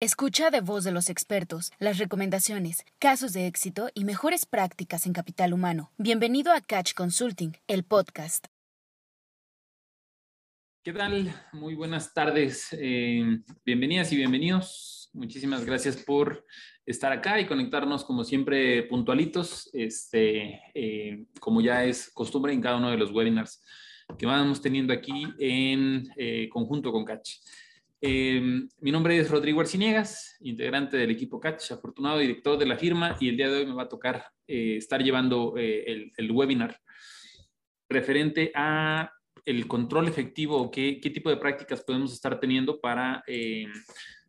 [0.00, 5.12] Escucha de voz de los expertos las recomendaciones, casos de éxito y mejores prácticas en
[5.12, 5.90] capital humano.
[5.98, 8.46] Bienvenido a Catch Consulting, el podcast.
[10.84, 11.34] ¿Qué tal?
[11.52, 12.68] Muy buenas tardes.
[12.78, 15.10] Eh, bienvenidas y bienvenidos.
[15.14, 16.46] Muchísimas gracias por
[16.86, 22.76] estar acá y conectarnos como siempre puntualitos, este, eh, como ya es costumbre en cada
[22.76, 23.64] uno de los webinars
[24.16, 27.30] que vamos teniendo aquí en eh, conjunto con Catch.
[28.00, 33.16] Em, mi nombre es Rodrigo Arciniegas, integrante del equipo Catch, afortunado director de la firma
[33.18, 36.78] y el día de hoy me va a tocar eh, estar llevando eh, el, webinar
[37.88, 39.10] referente a
[39.44, 43.72] el control efectivo, qué, qué tipo de prácticas podemos estar teniendo para em,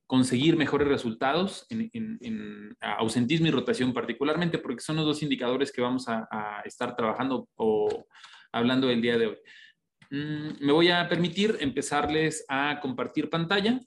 [0.08, 6.08] conseguir mejores resultados en, ausentismo y rotación particularmente, porque son los dos indicadores que vamos
[6.08, 8.08] a, a estar trabajando o
[8.52, 9.38] hablando el día de hoy.
[10.12, 13.80] Mm, me voy a permitir empezarles a compartir pantalla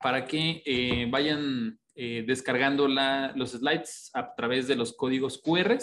[0.00, 5.78] para que eh, vayan eh, descargando los slides a través de los códigos QR.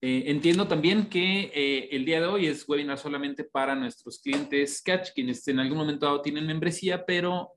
[0.00, 5.12] Eh, entiendo también que el día de hoy es webinar solamente para nuestros clientes Catch,
[5.14, 7.52] quienes en algún momento tienen membresía, pero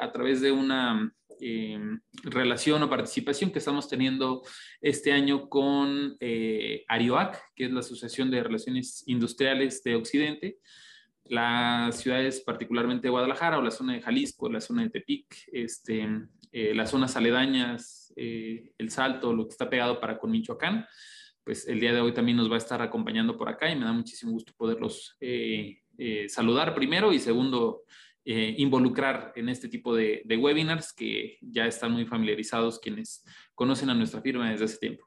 [0.00, 4.42] a través de una Em, relación o participación que estamos teniendo
[4.80, 10.58] este año con eh, ARIOAC, que es la Asociación de Relaciones Industriales de Occidente,
[11.24, 16.08] las ciudades particularmente Guadalajara o la zona de Jalisco, la zona de Tepic, este,
[16.52, 20.86] eh, las zonas aledañas, eh, El Salto, lo que está pegado para con Michoacán,
[21.42, 23.84] pues el día de hoy también nos va a estar acompañando por acá y me
[23.86, 25.16] da muchísimo gusto poderlos
[26.28, 27.82] saludar primero y segundo
[28.24, 33.94] eh, involucrar en este tipo de, webinars que ya están muy familiarizados quienes conocen a
[33.94, 35.06] nuestra firma desde hace tiempo.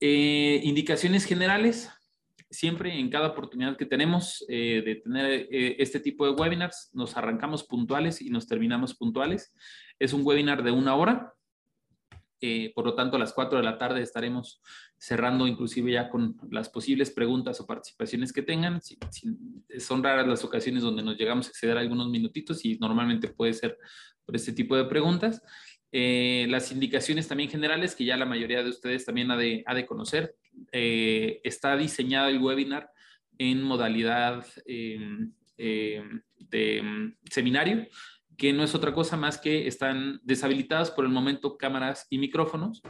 [0.00, 1.90] Eh, indicaciones generales.
[2.50, 7.64] Siempre en cada oportunidad que tenemos eh, de tener este tipo de webinars, nos arrancamos
[7.64, 9.52] puntuales y nos terminamos puntuales.
[9.98, 11.34] Es un webinar de una hora,
[12.74, 14.60] por lo tanto, a las 4 de la tarde estaremos
[14.96, 18.80] cerrando inclusive ya con las posibles preguntas o participaciones que tengan.
[19.78, 23.78] son raras las ocasiones donde nos llegamos a exceder algunos minutitos y normalmente puede ser
[24.24, 25.42] por este tipo de preguntas.
[25.90, 29.74] Eh, las indicaciones también generales que ya la mayoría de ustedes también ha de, ha
[29.74, 30.34] de conocer.
[30.72, 32.90] Eh, está diseñado el webinar
[33.38, 37.86] en modalidad em, em, de em, seminario,
[38.38, 42.80] que no es otra cosa más que están deshabilitadas por el momento cámaras y micrófonos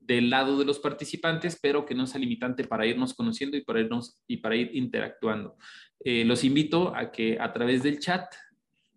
[0.00, 3.80] del lado de los participantes, pero que no sea limitante para irnos conociendo y para,
[3.80, 5.56] irnos, y para ir interactuando.
[6.00, 8.24] Eh, los invito a que a través del chat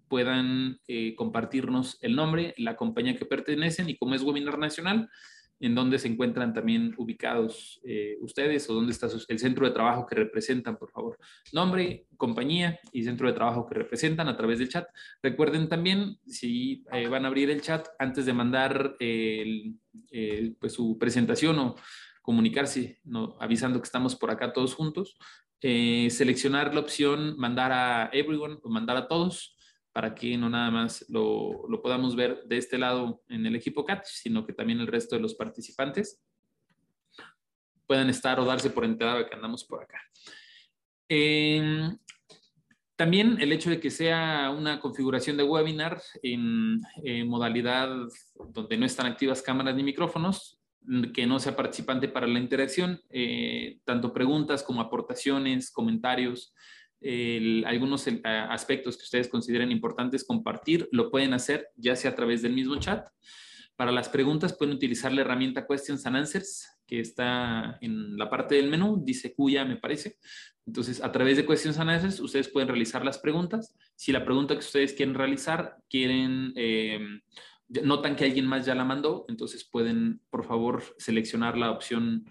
[0.08, 5.10] puedan eh, compartirnos el nombre, la compañía que pertenecen y como es webinar nacional,
[5.60, 10.06] en dónde se encuentran también ubicados eh, ustedes o dónde está el centro de trabajo
[10.06, 11.18] que representan, por favor.
[11.52, 14.88] Nombre, compañía y centro de trabajo que representan a través del chat.
[15.22, 21.60] Recuerden también, si eh, van a abrir el chat, antes de mandar pues, su presentación
[21.60, 21.76] o
[22.22, 23.38] comunicarse, ¿no?
[23.40, 25.18] avisando que estamos por acá todos juntos,
[25.62, 29.58] eh, seleccionar la opción mandar a everyone o mandar a todos
[29.92, 33.86] para que no nada más lo, lo, podamos ver de este lado en el equipo
[33.86, 36.22] CAT, sino que también el resto de los participantes
[37.90, 40.00] puedan estar o darse por enterado de que andamos por acá.
[41.10, 41.98] Em,
[42.96, 46.82] también el hecho de que sea una configuración de webinar en,
[47.28, 47.90] modalidad
[48.54, 50.60] donde no están activas cámaras ni micrófonos,
[51.14, 56.54] que no sea participante para la interacción, eh, tanto preguntas como aportaciones, comentarios,
[57.02, 62.42] algunos eh, aspectos que ustedes consideren importantes compartir, lo pueden hacer ya sea a través
[62.42, 63.08] del mismo chat.
[63.76, 68.56] Para las preguntas pueden utilizar la herramienta Questions and Answers, que está en la parte
[68.56, 70.18] del menú, dice cuya me parece.
[70.66, 73.74] Entonces, a través de Questions and Answers, ustedes pueden realizar las preguntas.
[73.96, 77.00] Si la pregunta que ustedes quieren realizar, quieren, eh,
[77.84, 82.30] notan que alguien más ya la mandó, entonces pueden, por favor, seleccionar la opción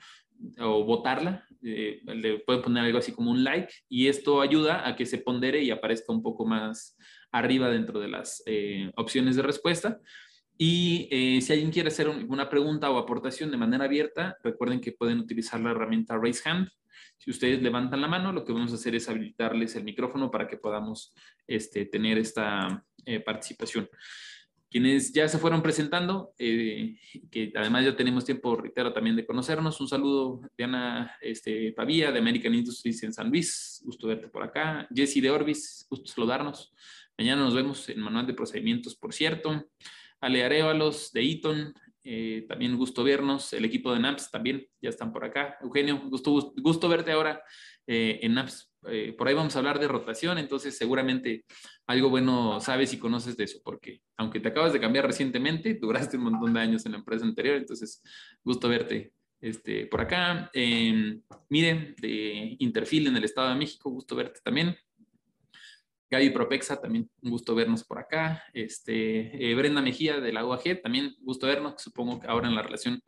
[0.60, 4.94] o votarla, eh, le pueden poner algo así como un like y esto ayuda a
[4.94, 6.96] que se pondere y aparezca un poco más
[7.32, 10.00] arriba dentro de las eh, opciones de respuesta.
[10.56, 14.92] Y eh, si alguien quiere hacer una pregunta o aportación de manera abierta, recuerden que
[14.92, 16.68] pueden utilizar la herramienta Raise Hand.
[17.16, 20.48] Si ustedes levantan la mano, lo que vamos a hacer es habilitarles el micrófono para
[20.48, 21.14] que podamos
[21.46, 22.84] este, tener esta
[23.24, 23.88] participación
[24.70, 26.96] quienes ya se fueron presentando, eh,
[27.30, 29.80] que además ya tenemos tiempo, reitero, también de conocernos.
[29.80, 34.86] Un saludo, Diana este, Pavía, de American Industries en San Luis, gusto verte por acá.
[34.94, 36.72] Jesse de Orbis, gusto saludarnos.
[37.16, 39.68] Mañana nos vemos en Manual de Procedimientos, por cierto.
[40.20, 41.74] Ale Arevalos, de Eaton,
[42.04, 43.52] eh, también gusto vernos.
[43.52, 45.56] El equipo de NAMS también ya están por acá.
[45.62, 47.42] Eugenio, gusto, gusto verte ahora
[47.86, 48.67] eh, en apps.
[48.86, 51.44] Eh, por ahí vamos a hablar de rotación, entonces seguramente
[51.86, 56.16] algo bueno sabes y conoces de eso, porque aunque te acabas de cambiar recientemente, duraste
[56.16, 58.02] un montón de años en la empresa anterior, entonces
[58.44, 60.50] gusto verte este, por acá.
[60.52, 64.76] Eh, mire, de Interfil en el Estado de México, gusto verte también.
[66.10, 68.42] Gaby Propexa, también un gusto vernos por acá.
[68.54, 73.02] Este, Brenda Mejía de la UAG, también gusto vernos, supongo que ahora en la relación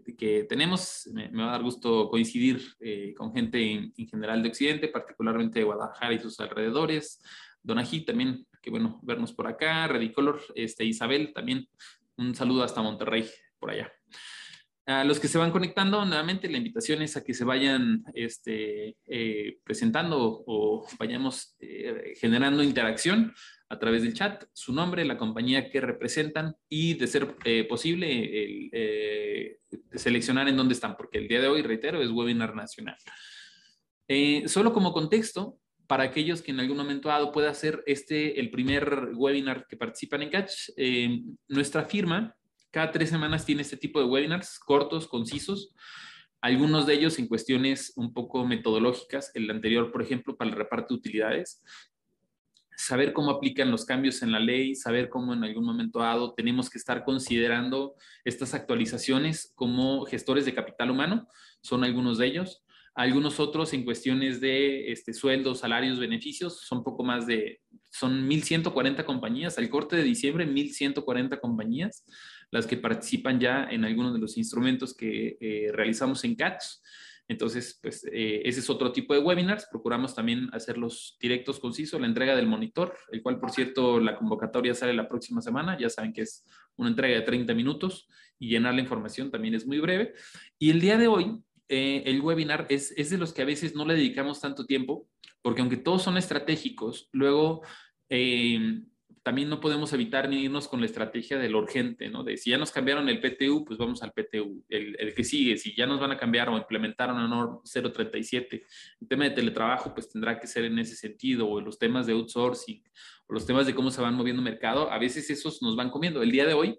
[0.00, 1.08] que, tenemos.
[1.12, 5.64] Me, va a dar gusto coincidir eh, con gente en, general de Occidente, particularmente de
[5.64, 7.22] Guadalajara y sus alrededores.
[7.62, 9.86] Donají también, qué bueno vernos por acá.
[9.88, 11.68] Redicolor, este, Isabel también.
[12.16, 13.28] Un saludo hasta Monterrey,
[13.58, 13.92] por allá.
[14.84, 18.96] A los que se van conectando, nuevamente la invitación es a que se vayan este,
[19.06, 23.32] eh, presentando o vayamos eh, generando interacción
[23.72, 28.06] a través del chat, su nombre, la compañía que representan y, de ser eh, posible,
[28.70, 29.58] eh,
[29.94, 32.96] seleccionar en dónde están, porque el día de hoy, reitero, es webinar nacional.
[34.08, 38.50] Eh, solo como contexto, para aquellos que en algún momento dado pueda ser este el
[38.50, 40.70] primer webinar que participan en Catch,
[41.48, 42.34] nuestra firma
[42.70, 45.74] cada tres semanas tiene este tipo de webinars cortos, concisos,
[46.40, 50.94] algunos de ellos en cuestiones un poco metodológicas, el anterior, por ejemplo, para el reparto
[50.94, 51.62] de utilidades,
[52.82, 56.68] saber cómo aplican los cambios en la ley, saber cómo en algún momento dado tenemos
[56.68, 57.94] que estar considerando
[58.24, 61.28] estas actualizaciones como gestores de capital humano,
[61.62, 62.64] son algunos de ellos.
[62.94, 69.04] Algunos otros en cuestiones de este, sueldos, salarios, beneficios, son poco más de, son 1.140
[69.04, 72.04] compañías, al corte de diciembre 1.140 compañías,
[72.50, 76.82] las que participan ya en algunos de los instrumentos que eh, realizamos en CATS.
[77.28, 79.66] Entonces, pues eh, ese es otro tipo de webinars.
[79.70, 84.74] Procuramos también hacerlos directos, concisos, la entrega del monitor, el cual, por cierto, la convocatoria
[84.74, 85.78] sale la próxima semana.
[85.78, 86.44] Ya saben que es
[86.76, 88.08] una entrega de 30 minutos
[88.38, 90.14] y llenar la información también es muy breve.
[90.58, 91.38] Y el día de hoy,
[91.68, 95.08] eh, el webinar es, es de los que a veces no le dedicamos tanto tiempo,
[95.40, 97.62] porque aunque todos son estratégicos, luego...
[98.08, 98.82] Eh,
[99.22, 102.24] también no podemos evitar ni irnos con la estrategia de lo urgente, ¿no?
[102.24, 105.56] De si ya nos cambiaron el PTU, pues vamos al PTU, el, que sigue.
[105.56, 108.64] Si ya nos van a cambiar o implementar una NOR 037,
[109.00, 112.14] el tema de teletrabajo, pues tendrá que ser en ese sentido, o los temas de
[112.14, 112.82] outsourcing,
[113.28, 115.90] o los temas de cómo se van moviendo el mercado, a veces esos nos van
[115.90, 116.20] comiendo.
[116.22, 116.78] El día de hoy,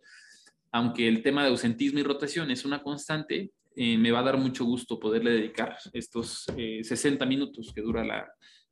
[0.74, 4.38] aunque el tema de ausentismo y rotación es una constante, eh, me va a dar
[4.38, 8.28] mucho gusto poderle dedicar estos 60 eh, minutos que dura la,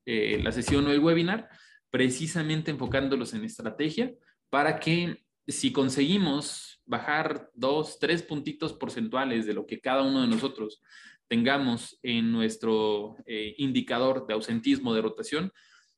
[0.06, 1.50] eh, la sesión o el webinar
[1.92, 4.14] precisamente enfocándolos en estrategia
[4.50, 10.28] para que si conseguimos bajar dos, tres puntitos porcentuales de lo que cada uno de
[10.28, 10.82] nosotros
[11.28, 15.52] tengamos en nuestro eh, indicador de ausentismo de rotación,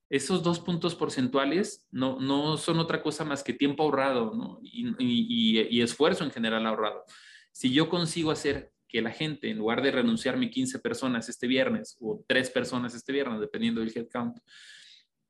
[0.09, 6.23] esos dos puntos porcentuales no, no son otra cosa más que tiempo ahorrado y, esfuerzo
[6.23, 7.03] en general ahorrado.
[7.51, 11.97] Si yo consigo hacer que la gente, en lugar de renunciarme 15 personas este viernes
[11.99, 14.37] o tres personas este viernes, dependiendo del headcount,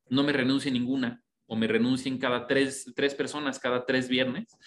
[0.09, 4.57] no me renuncie ninguna o me renuncien cada tres, tres personas cada tres viernes,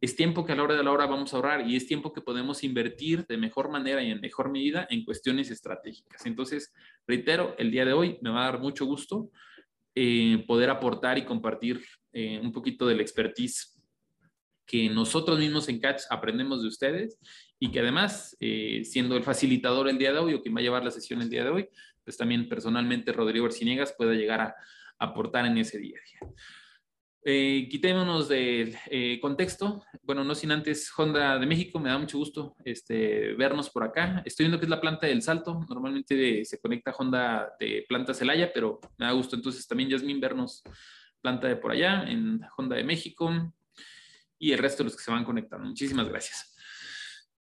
[0.00, 2.12] es tiempo que a la hora de la hora vamos a ahorrar y es tiempo
[2.12, 6.24] que podemos invertir de mejor manera y en mejor medida en cuestiones estratégicas.
[6.24, 6.72] Entonces,
[7.06, 9.30] reitero, el día de hoy me va a dar mucho gusto
[9.94, 13.78] eh, poder aportar y compartir eh, un poquito del expertise
[14.64, 17.18] que nosotros mismos en Catch aprendemos de ustedes
[17.62, 20.62] y que además, eh, siendo el facilitador el día de hoy o quien va a
[20.62, 21.68] llevar la sesión el día de hoy,
[22.02, 24.56] pues también personalmente Rodrigo Arciniegas pueda llegar a,
[24.98, 26.34] aportar en ese día a día.
[27.22, 29.82] Eh, quitémonos del eh, contexto.
[30.02, 34.22] Bueno, no sin antes, Honda de México, me da mucho gusto este, vernos por acá.
[34.24, 35.60] Estoy viendo que es la planta del Salto.
[35.68, 40.62] Normalmente se conecta Honda de Planta Celaya, pero me da gusto entonces también, Yasmin, vernos
[41.20, 43.30] planta de por allá en Honda de México
[44.38, 45.66] y el resto de los que se van conectando.
[45.66, 46.54] Muchísimas gracias.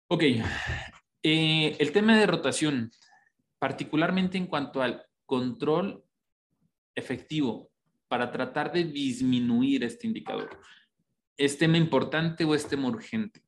[0.09, 0.23] Ok,
[1.25, 2.93] eh, el tema de rotación
[3.59, 6.05] particularmente en cuanto al control
[6.95, 7.73] efectivo
[8.07, 10.61] para tratar de disminuir este indicador.
[11.37, 13.43] ¿Es tema importante o es tema urgente?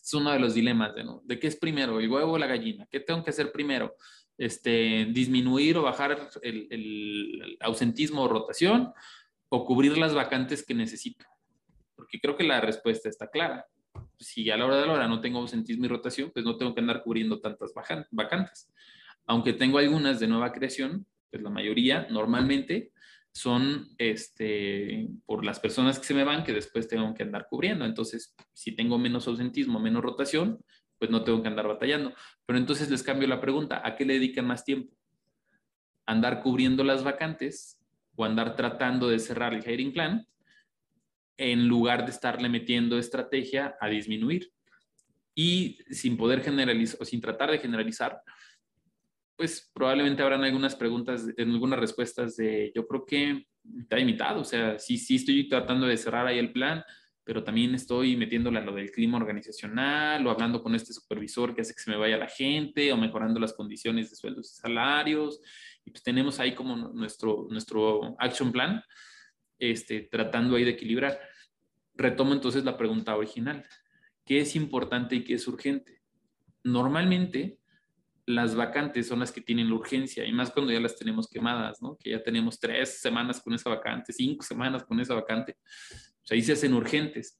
[0.00, 1.22] Es uno de los dilemas, ¿no?
[1.24, 2.86] ¿De qué es primero, el huevo o la gallina?
[2.88, 3.96] ¿Qué tengo que hacer primero?
[4.38, 8.92] Este, ¿Disminuir o bajar el, el ausentismo o rotación
[9.48, 11.26] o cubrir las vacantes que necesito?
[11.96, 13.66] Porque creo que la respuesta está clara
[14.18, 16.74] si a la hora de la hora no tengo ausentismo y rotación, pues no tengo
[16.74, 17.72] que andar cubriendo tantas
[18.10, 18.72] vacantes.
[19.26, 22.92] Aunque tengo algunas de nueva creación, pues la mayoría normalmente
[23.32, 27.84] son este, por las personas que se me van que después tengo que andar cubriendo.
[27.84, 30.62] Entonces, si tengo menos ausentismo, menos rotación,
[30.98, 32.12] pues no tengo que andar batallando.
[32.46, 34.94] Pero entonces les cambio la pregunta, ¿a qué le dedican más tiempo?
[36.06, 37.80] ¿Andar cubriendo las vacantes
[38.16, 40.26] o andar tratando de cerrar el hiring plan
[41.36, 44.50] en lugar de estarle metiendo estrategia a disminuir.
[45.34, 48.20] Y sin poder generalizar o sin tratar de generalizar,
[49.36, 53.46] pues probablemente habrán algunas preguntas, algunas respuestas de, yo creo que
[53.80, 56.84] está limitado, o sea, sí, sí estoy tratando de cerrar ahí el plan,
[57.24, 61.60] pero también estoy metiéndole a lo del clima organizacional o hablando con este supervisor que
[61.62, 65.40] hace que se me vaya la gente o mejorando las condiciones de sueldos y salarios.
[65.84, 68.82] Y pues tenemos ahí como nuestro, nuestro action plan,
[69.70, 71.20] este, tratando ahí de equilibrar.
[71.94, 73.64] Retomo entonces la pregunta original.
[74.24, 76.02] ¿Qué es importante y qué es urgente?
[76.64, 77.58] Normalmente
[78.26, 81.80] las vacantes son las que tienen la urgencia y más cuando ya las tenemos quemadas,
[81.80, 81.96] ¿no?
[81.96, 85.56] Que ya tenemos tres semanas con esa vacante, cinco semanas con esa vacante.
[85.92, 87.38] O sea, ahí se hacen urgentes.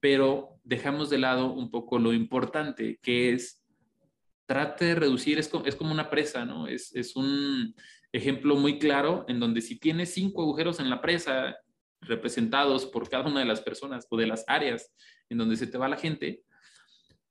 [0.00, 3.64] Pero dejamos de lado un poco lo importante, que es
[4.46, 6.68] trate de reducir, es como, una presa, ¿no?
[6.68, 7.74] Es un
[8.18, 11.56] ejemplo muy claro en donde si tienes cinco agujeros en la presa
[12.00, 14.92] representados por cada una de las personas o de las áreas
[15.28, 16.42] en donde se te va la gente,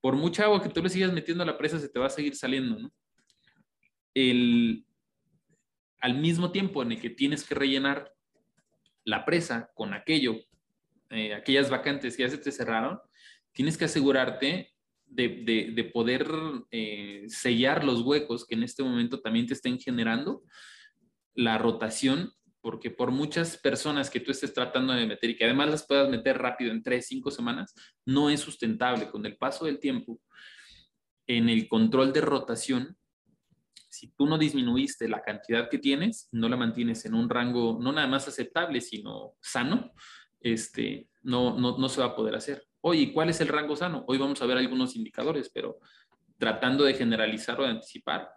[0.00, 2.10] por mucha agua que tú le sigas metiendo a la presa, se te va a
[2.10, 2.90] seguir saliendo.
[4.14, 4.84] El,
[6.00, 8.12] al mismo tiempo en el que tienes que rellenar
[9.04, 10.36] la presa con aquello,
[11.10, 13.00] eh, aquellas vacantes que ya se te cerraron,
[13.52, 14.72] tienes que asegurarte
[15.06, 16.28] de, de, poder
[16.70, 20.42] eh, sellar los huecos que en este momento también te estén generando
[21.38, 25.70] la rotación porque por muchas personas que tú estés tratando de meter y que además
[25.70, 29.08] las puedas meter rápido en tres, cinco semanas, no es sustentable.
[29.08, 30.20] Con el paso del tiempo,
[31.28, 32.96] en el control de rotación,
[33.88, 37.92] si tú no disminuiste la cantidad que tienes, no la mantienes en un rango no
[37.92, 39.92] nada más aceptable, sino sano,
[40.40, 42.66] este, no, no, no se va a poder hacer.
[42.80, 44.04] Oye, ¿cuál es el rango sano?
[44.08, 45.78] Hoy vamos a ver algunos indicadores, pero
[46.36, 48.28] tratando de generalizar o de anticipar,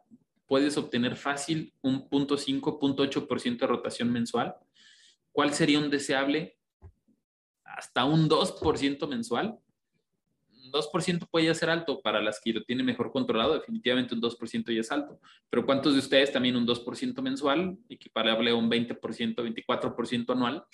[0.52, 4.54] puedes obtener fácil un 0.5, 0.8% de rotación mensual.
[5.32, 6.58] ¿Cuál sería un deseable?
[7.64, 9.58] Hasta un 2% mensual.
[10.70, 14.82] 2% puede ser alto para las que lo tienen mejor controlado, definitivamente un 2% ya
[14.82, 15.22] es alto.
[15.50, 20.66] Pero ¿cuántos de ustedes también un 2% mensual, equiparable a un 20%, 24% anual?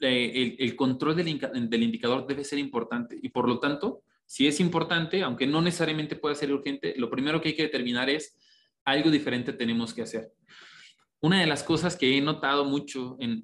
[0.00, 5.22] eh, el, control del, indicador debe ser importante y por lo tanto, si es importante,
[5.22, 8.36] aunque no necesariamente pueda ser urgente, lo primero que hay que determinar es
[8.84, 10.32] algo diferente tenemos que hacer
[11.20, 13.42] una de las cosas que he notado mucho en,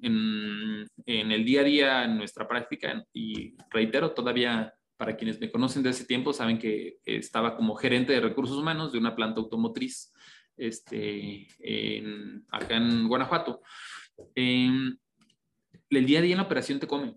[1.05, 5.89] el día a día, en nuestra práctica, y reitero, todavía para quienes me conocen de
[5.89, 10.13] ese tiempo, saben que estaba como gerente de recursos humanos de una planta automotriz
[10.55, 11.47] este,
[12.49, 13.61] acá en Guanajuato.
[14.33, 14.97] Em,
[15.89, 17.15] el día a día en la operación te come.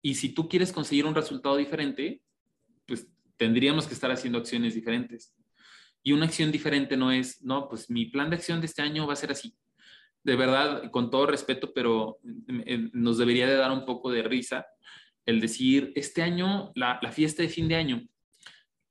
[0.00, 2.22] Y si tú quieres conseguir un resultado diferente,
[2.86, 3.06] pues
[3.36, 5.34] tendríamos que estar haciendo acciones diferentes.
[6.02, 9.06] Y una acción diferente no es, no, pues mi plan de acción de este año
[9.06, 9.54] va a ser así.
[10.24, 12.18] De verdad, con todo respeto, pero
[12.66, 14.66] eh, nos debería de dar un poco de risa
[15.26, 18.02] el decir, este año, la, fiesta de fin de año,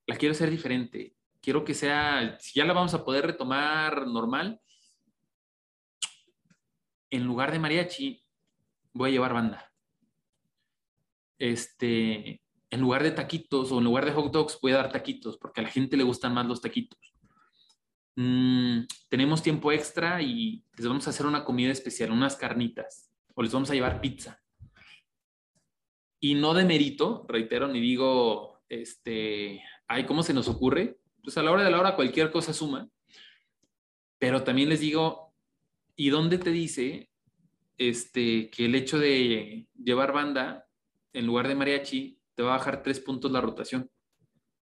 [0.08, 1.14] la quiero hacer diferente.
[1.42, 4.62] Quiero que sea, si ya la vamos a poder retomar normal,
[7.10, 8.24] en lugar de mariachi,
[8.94, 9.74] voy a llevar banda.
[11.38, 12.42] Este,
[12.72, 15.60] en lugar de taquitos o en lugar de hot dogs voy a dar taquitos porque
[15.60, 17.14] a la gente le gustan más los taquitos.
[18.16, 23.44] mm, tenemos tiempo extra y les vamos a hacer una comida especial, unas carnitas, o
[23.44, 24.42] les vamos a llevar pizza.
[26.20, 31.00] Y no de mérito, reitero, ni digo, este, ay, ¿cómo se nos ocurre?
[31.24, 32.90] Pues a la hora de la hora cualquier cosa suma.
[34.20, 35.34] Pero también les digo,
[35.96, 37.10] ¿y dónde te dice
[37.78, 40.68] este, que el hecho de llevar banda
[41.14, 43.90] en lugar de mariachi va a bajar tres puntos la rotación?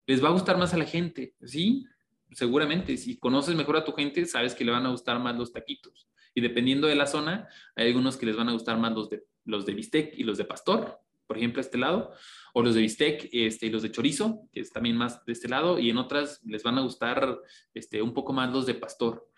[0.07, 1.85] Les va a gustar más a la gente, ¿sí?
[2.33, 5.53] Seguramente, si conoces mejor a tu gente, sabes que le van a gustar más los
[5.53, 6.09] taquitos.
[6.35, 9.25] Y dependiendo de la zona, hay algunos que les van a gustar más los de,
[9.45, 12.13] los bistec y los de pastor, por ejemplo, a este lado,
[12.55, 15.49] o los de bistec este, y los de chorizo, que es también más de este
[15.49, 17.39] lado, y en otras les van a gustar
[17.75, 19.29] este, un poco más los de pastor.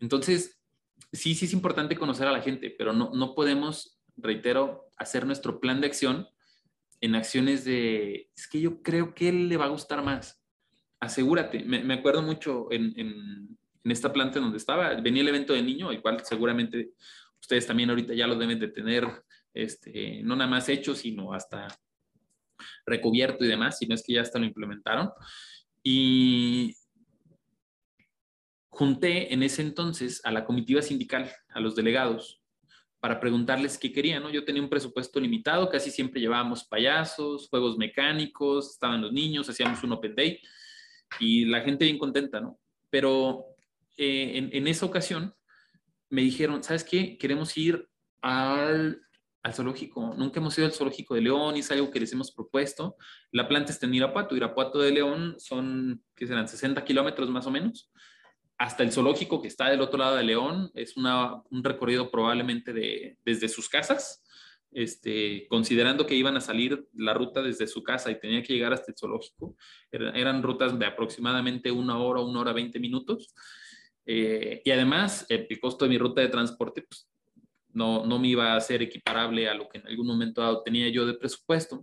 [0.00, 0.60] Entonces,
[1.12, 5.60] sí, sí es importante conocer a la gente, pero no, no podemos, reitero, hacer nuestro
[5.60, 6.28] plan de acción
[7.04, 10.42] en acciones de, es que yo creo que él le va a gustar más.
[11.00, 15.92] Asegúrate, me, acuerdo mucho en, en, esta planta donde estaba, venía el evento de niño,
[15.92, 16.92] igual seguramente
[17.38, 19.06] ustedes también ahorita ya lo deben de tener,
[19.52, 21.68] este, no nada más hecho, sino hasta
[22.86, 25.10] recubierto y demás, si no es que ya hasta lo implementaron.
[25.82, 26.74] Y
[28.70, 32.40] junté en ese entonces a la comitiva sindical, a los delegados,
[33.04, 34.30] para preguntarles qué querían, ¿no?
[34.30, 39.84] Yo tenía un presupuesto limitado, casi siempre llevábamos payasos, juegos mecánicos, estaban los niños, hacíamos
[39.84, 40.40] un open day
[41.20, 42.58] y la gente bien contenta, ¿no?
[42.88, 43.44] Pero
[43.98, 45.34] eh, en, esa ocasión
[46.08, 47.18] me dijeron, ¿sabes qué?
[47.18, 47.86] Queremos ir
[48.22, 49.02] al,
[49.42, 50.14] al, zoológico.
[50.16, 52.96] Nunca hemos ido al zoológico de León y es algo que les hemos propuesto.
[53.32, 54.34] La planta está en Irapuato.
[54.34, 56.48] Irapuato de León son, ¿qué serán?
[56.48, 57.90] 60 kilómetros más o menos
[58.58, 60.70] hasta el zoológico que está del otro lado de León.
[60.74, 64.22] Es una, un recorrido probablemente de, desde sus casas,
[64.70, 68.72] este, considerando que iban a salir la ruta desde su casa y tenía que llegar
[68.72, 69.56] hasta el zoológico.
[69.90, 73.34] Eran, rutas de aproximadamente una hora, una hora, 20 minutos.
[74.06, 77.08] Eh, y además, el, el, costo de mi ruta de transporte pues,
[77.72, 80.88] no, no me iba a ser equiparable a lo que en algún momento dado tenía
[80.88, 81.82] yo de presupuesto.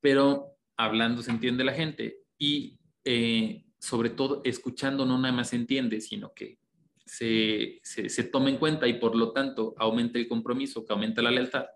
[0.00, 6.00] Pero hablando se entiende la gente y eh, sobre todo escuchando no nada más entiende,
[6.00, 6.58] sino que
[7.04, 11.30] se, se, se, en cuenta y por lo tanto aumenta el compromiso, que aumenta la
[11.30, 11.66] lealtad.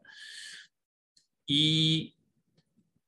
[1.47, 2.17] Y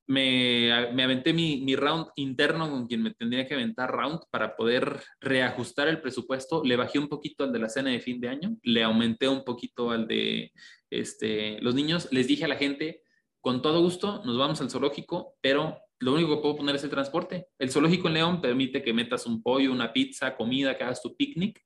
[0.07, 4.55] me, me aventé mi, mi, round interno con quien me tendría que aventar round para
[4.55, 6.63] poder reajustar el presupuesto.
[6.65, 9.43] Le bajé un poquito al de la cena de fin de año, le aumenté un
[9.43, 10.53] poquito al de
[10.91, 12.07] este, los niños.
[12.13, 13.03] Les dije a la gente,
[13.41, 16.91] con todo gusto, nos vamos al zoológico, pero lo único que puedo poner es el
[16.91, 17.47] transporte.
[17.59, 21.17] El zoológico en León permite que metas un pollo, una pizza, comida, que hagas tu
[21.17, 21.63] picnic.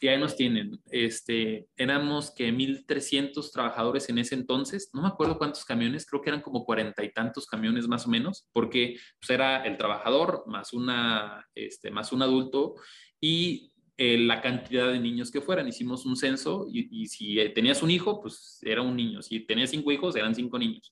[0.00, 0.80] Y ahí nos tienen.
[0.90, 4.90] Este, éramos que 1.300 trabajadores en ese entonces.
[4.92, 8.10] No me acuerdo cuántos camiones, creo que eran como cuarenta y tantos camiones más o
[8.10, 12.74] menos, porque pues, era el trabajador más, una, este, más un adulto
[13.20, 15.68] y eh, la cantidad de niños que fueran.
[15.68, 19.22] Hicimos un censo y, y si tenías un hijo, pues era un niño.
[19.22, 20.90] Si tenías cinco hijos, eran cinco niños.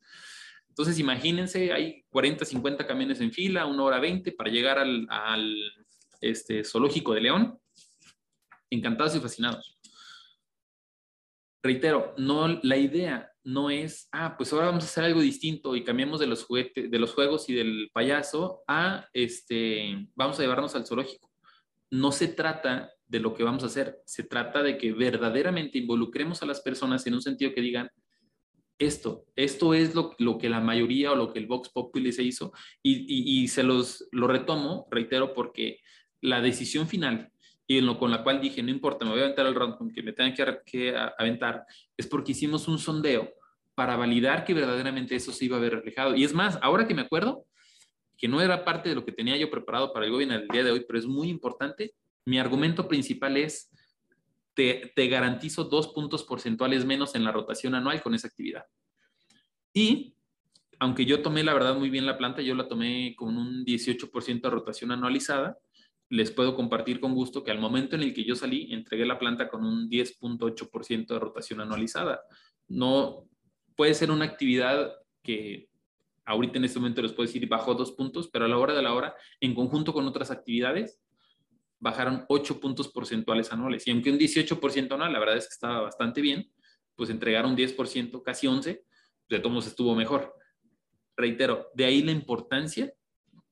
[0.81, 5.59] Entonces, imagínense, hay 40, 50 camiones en fila, una hora 20 para llegar al,
[6.23, 7.59] este, zoológico de León.
[8.71, 9.79] Encantados y fascinados.
[11.63, 15.85] Reitero, no, la idea no es, ah, pues ahora vamos a hacer algo distinto y
[15.85, 20.75] cambiamos de los, juguetes, de los juegos y del payaso a, este, vamos a llevarnos
[20.77, 21.31] al zoológico.
[21.91, 26.43] No se trata de lo que vamos a hacer, se trata de que verdaderamente involucremos
[26.43, 27.91] a las personas en un sentido que digan,
[28.81, 32.23] esto, esto es lo, lo, que la mayoría o lo que el Vox Populi se
[32.23, 35.81] hizo y, y, se los lo retomo, reitero, porque
[36.23, 37.31] la decisión final
[37.67, 39.77] y en lo con la cual dije, no importa, me voy a aventar el round
[39.77, 41.65] con que me tengan que, que aventar,
[41.97, 43.33] es porque hicimos un sondeo
[43.75, 46.17] para validar que verdaderamente eso se iba a ver reflejado.
[46.17, 47.47] Y es más, ahora que me acuerdo,
[48.17, 50.65] que no era parte de lo que tenía yo preparado para el gobierno el día
[50.65, 51.95] de hoy, pero es muy importante,
[52.27, 53.71] mi argumento principal es
[54.55, 58.65] te, garantizo dos puntos porcentuales menos en la rotación anual con esa actividad.
[59.73, 60.15] Y
[60.79, 64.41] aunque yo tomé la verdad muy bien la planta, yo la tomé con un 18%
[64.41, 65.59] de rotación anualizada,
[66.09, 69.19] les puedo compartir con gusto que al momento en el que yo salí, entregué la
[69.19, 72.21] planta con un 10.8% de rotación anualizada.
[72.67, 73.29] No
[73.77, 75.69] puede ser una actividad que
[76.25, 78.83] ahorita en este momento les puedo decir bajó dos puntos, pero a la hora de
[78.83, 81.01] la hora, en conjunto con otras actividades,
[81.81, 83.87] bajaron 8 puntos porcentuales anuales.
[83.87, 86.53] Y aunque un 18% anual, la verdad es que estaba bastante bien,
[86.95, 88.81] pues entregaron 10%, casi 11%,
[89.29, 90.35] de todos estuvo mejor.
[91.17, 92.93] Reitero, de ahí la importancia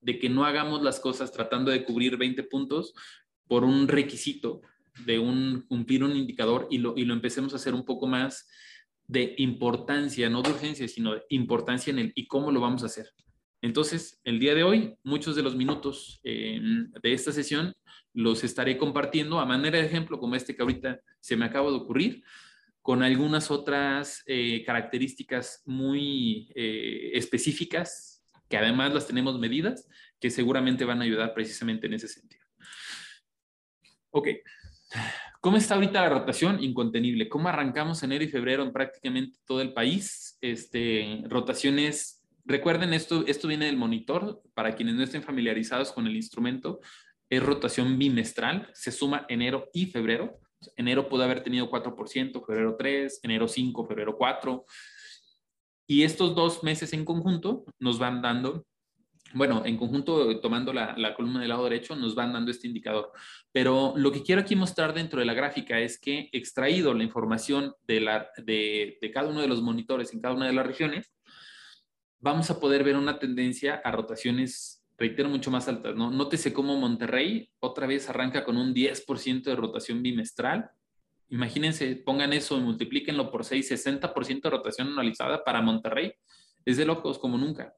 [0.00, 2.92] de que no hagamos las cosas tratando de cubrir 20 puntos
[3.46, 4.60] por un requisito
[5.06, 8.48] de un, cumplir un indicador y lo, y lo empecemos a hacer un poco más
[9.06, 12.86] de importancia, no de urgencia, sino de importancia en el y cómo lo vamos a
[12.86, 13.10] hacer.
[13.60, 16.60] Entonces, el día de hoy, muchos de los minutos eh,
[17.02, 17.74] de esta sesión
[18.12, 21.76] los estaré compartiendo a manera de ejemplo, como este que ahorita se me acaba de
[21.76, 22.22] ocurrir,
[22.82, 29.86] con algunas otras eh, características muy eh, específicas, que además las tenemos medidas,
[30.18, 32.44] que seguramente van a ayudar precisamente en ese sentido.
[34.10, 34.28] Ok.
[35.40, 36.62] ¿Cómo está ahorita la rotación?
[36.62, 37.28] Incontenible.
[37.28, 40.38] ¿Cómo arrancamos enero y febrero en prácticamente todo el país?
[40.40, 42.17] Este, rotaciones,
[42.48, 46.80] recuerden esto, esto viene del monitor, para quienes no estén familiarizados con el instrumento,
[47.30, 50.40] es rotación bimestral, se suma enero y febrero.
[50.76, 54.64] Enero puede haber tenido 4%, febrero 3, enero 5, febrero 4.
[55.86, 58.66] Y estos dos meses en conjunto nos van dando
[59.34, 63.12] bueno, en conjunto, tomando la, columna del lado derecho, nos van dando este indicador.
[63.52, 67.74] Pero lo que quiero aquí mostrar dentro de la gráfica es que extraído la información
[67.86, 71.12] de, cada uno de los monitores en cada una de las regiones,
[72.20, 75.96] vamos a poder ver una tendencia a rotaciones, reitero, mucho más altas.
[75.96, 76.10] ¿no?
[76.10, 80.70] Nótese cómo Monterrey otra vez arranca con un 10% de rotación bimestral.
[81.30, 86.12] Imagínense, pongan eso y multiplíquenlo por 6, 60% de rotación anualizada para Monterrey.
[86.64, 87.74] Es de locos como nunca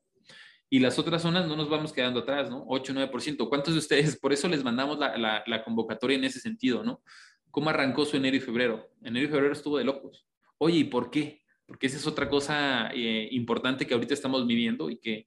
[0.73, 2.65] y las otras zonas no nos vamos quedando atrás, ¿no?
[2.69, 3.49] 8, 9%.
[3.49, 4.17] ¿Cuántos de ustedes?
[4.17, 7.03] Por eso les mandamos la, la, convocatoria en ese sentido, ¿no?
[7.51, 8.89] ¿Cómo arrancó su enero y febrero?
[9.03, 10.25] Enero y febrero estuvo de locos.
[10.59, 11.40] Oye, ¿y por qué?
[11.71, 15.25] Porque esa es otra cosa eh, importante que ahorita estamos viviendo y que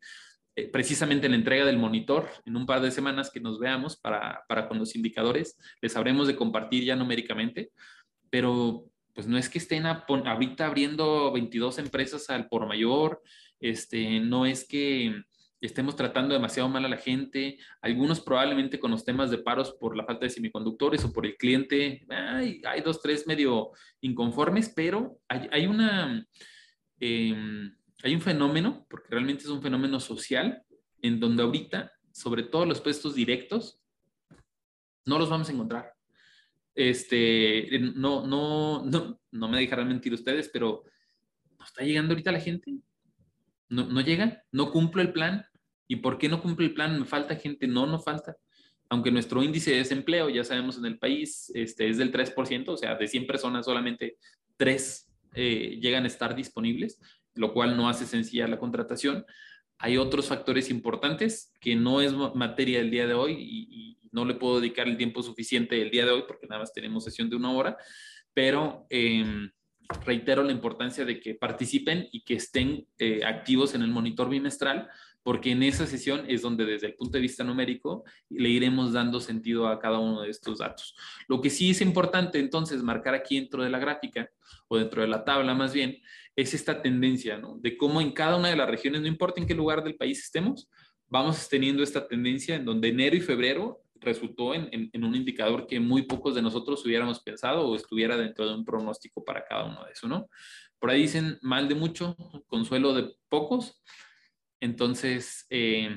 [0.57, 3.95] eh, precisamente en la entrega del monitor, en un par de semanas que nos veamos
[3.95, 7.71] para, para con los indicadores, les habremos de compartir ya numéricamente,
[8.29, 13.21] pero pues no es que estén ahorita abriendo 22 empresas al por mayor,
[13.61, 15.23] este, no es que
[15.65, 19.95] estemos tratando demasiado mal a la gente, algunos probablemente con los temas de paros por
[19.95, 23.71] la falta de semiconductores o por el cliente, hay, dos, tres medio
[24.01, 25.47] inconformes, pero hay,
[26.99, 30.61] em, hay un fenómeno, porque realmente es un fenómeno social,
[31.01, 33.79] en donde ahorita, sobre todo los puestos directos,
[35.05, 35.93] no los vamos a encontrar.
[36.75, 40.83] Este, no, no, no, no me dejarán mentir ustedes, pero
[41.57, 42.73] ¿no está llegando ahorita la gente?
[43.69, 44.43] ¿No, no llega?
[44.51, 45.45] ¿No cumplo el plan?
[45.87, 46.99] ¿Y por qué no cumple el plan?
[46.99, 47.67] ¿Me falta gente?
[47.67, 48.35] No, no falta.
[48.89, 52.77] Aunque nuestro índice de desempleo, ya sabemos en el país, este, es del 3%, o
[52.77, 54.17] sea, de 100 personas solamente
[54.57, 56.99] 3 eh, llegan a estar disponibles,
[57.35, 59.25] lo cual no hace sencilla la contratación.
[59.79, 64.35] Hay otros factores importantes que no es materia del día de hoy y, no le
[64.35, 67.35] puedo dedicar el tiempo suficiente el día de hoy porque nada más tenemos sesión de
[67.35, 67.75] una hora,
[68.31, 69.49] pero em,
[70.05, 74.87] reitero la importancia de que participen y que estén eh, activos en el monitor bimestral
[75.23, 79.19] porque en esa sesión es donde desde el punto de vista numérico le iremos dando
[79.19, 80.95] sentido a cada uno de estos datos.
[81.27, 84.29] Lo que sí es importante entonces marcar aquí dentro de la gráfica
[84.67, 85.97] o dentro de la tabla más bien
[86.35, 87.57] es esta tendencia, ¿no?
[87.59, 90.19] De cómo en cada una de las regiones, no importa en qué lugar del país
[90.23, 90.69] estemos,
[91.07, 96.03] vamos teniendo esta tendencia en donde enero y febrero resultó en, un indicador que muy
[96.03, 99.91] pocos de nosotros hubiéramos pensado o estuviera dentro de un pronóstico para cada uno de
[99.91, 100.27] eso, ¿no?
[100.79, 103.81] Por ahí dicen mal de mucho, consuelo de pocos.
[104.63, 105.89] Entonces, eh,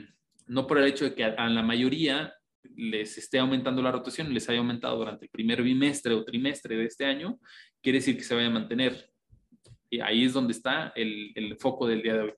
[0.48, 2.34] no por el hecho de que a, la mayoría
[2.74, 6.86] les esté aumentando la rotación, les haya aumentado durante el primer bimestre o trimestre de
[6.86, 7.38] este año,
[7.80, 9.12] quiere decir que se vaya a mantener.
[9.88, 12.32] Y ahí es donde está el, foco del día de hoy.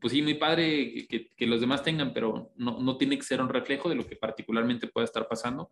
[0.00, 3.42] Pues sí, muy padre que, que los demás tengan, pero no, no, tiene que ser
[3.42, 5.68] un reflejo de lo que particularmente pueda estar pasando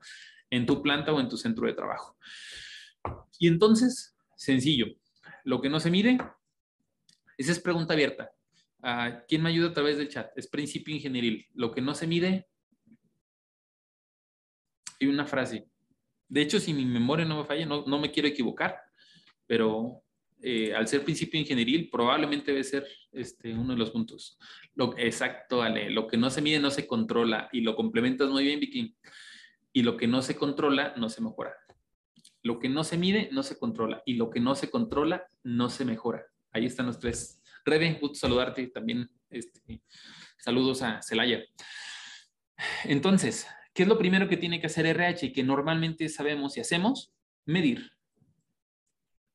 [0.51, 2.15] en tu planta o en tu centro de trabajo.
[3.39, 4.89] Y entonces, sencillo,
[5.45, 6.19] lo que no se mide,
[7.39, 8.31] esa es pregunta abierta.
[9.27, 10.31] ¿Quién me ayuda a través del chat?
[10.37, 11.47] Es principio ingenieril.
[11.55, 12.49] Lo que no se mide.
[14.99, 15.69] Y una frase.
[16.29, 18.77] De hecho, si mi memoria no me falla, no, no me quiero equivocar,
[19.47, 20.03] pero
[20.41, 24.39] eh, al ser principio ingenieril, probablemente debe ser este, uno de los puntos.
[24.75, 25.91] Lo, exacto, Ale.
[25.91, 28.97] Lo que no se mide no se controla y lo complementas muy bien, Vicky.
[29.73, 31.55] Y lo que no se controla no se mejora.
[32.43, 35.71] Lo que no se mide no se controla y lo que no se controla no
[35.71, 36.25] se mejora.
[36.53, 37.38] Ahí están los tres
[37.69, 39.09] Rebe, gusto saludarte también.
[39.31, 39.83] Este,
[40.39, 41.45] saludos a Celaya.
[42.85, 46.61] Entonces, ¿qué es lo primero que tiene que hacer RH y que normalmente sabemos y
[46.61, 47.13] hacemos?
[47.45, 47.91] Medir.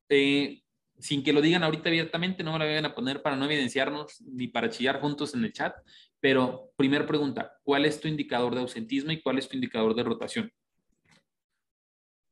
[0.10, 0.64] Eh,
[1.00, 4.22] sin que lo digan ahorita abiertamente, no me lo vayan a poner para no evidenciarnos
[4.22, 5.76] ni para chillar juntos en el chat,
[6.20, 10.04] pero primera pregunta, ¿cuál es tu indicador de ausentismo y cuál es tu indicador de
[10.04, 10.52] rotación?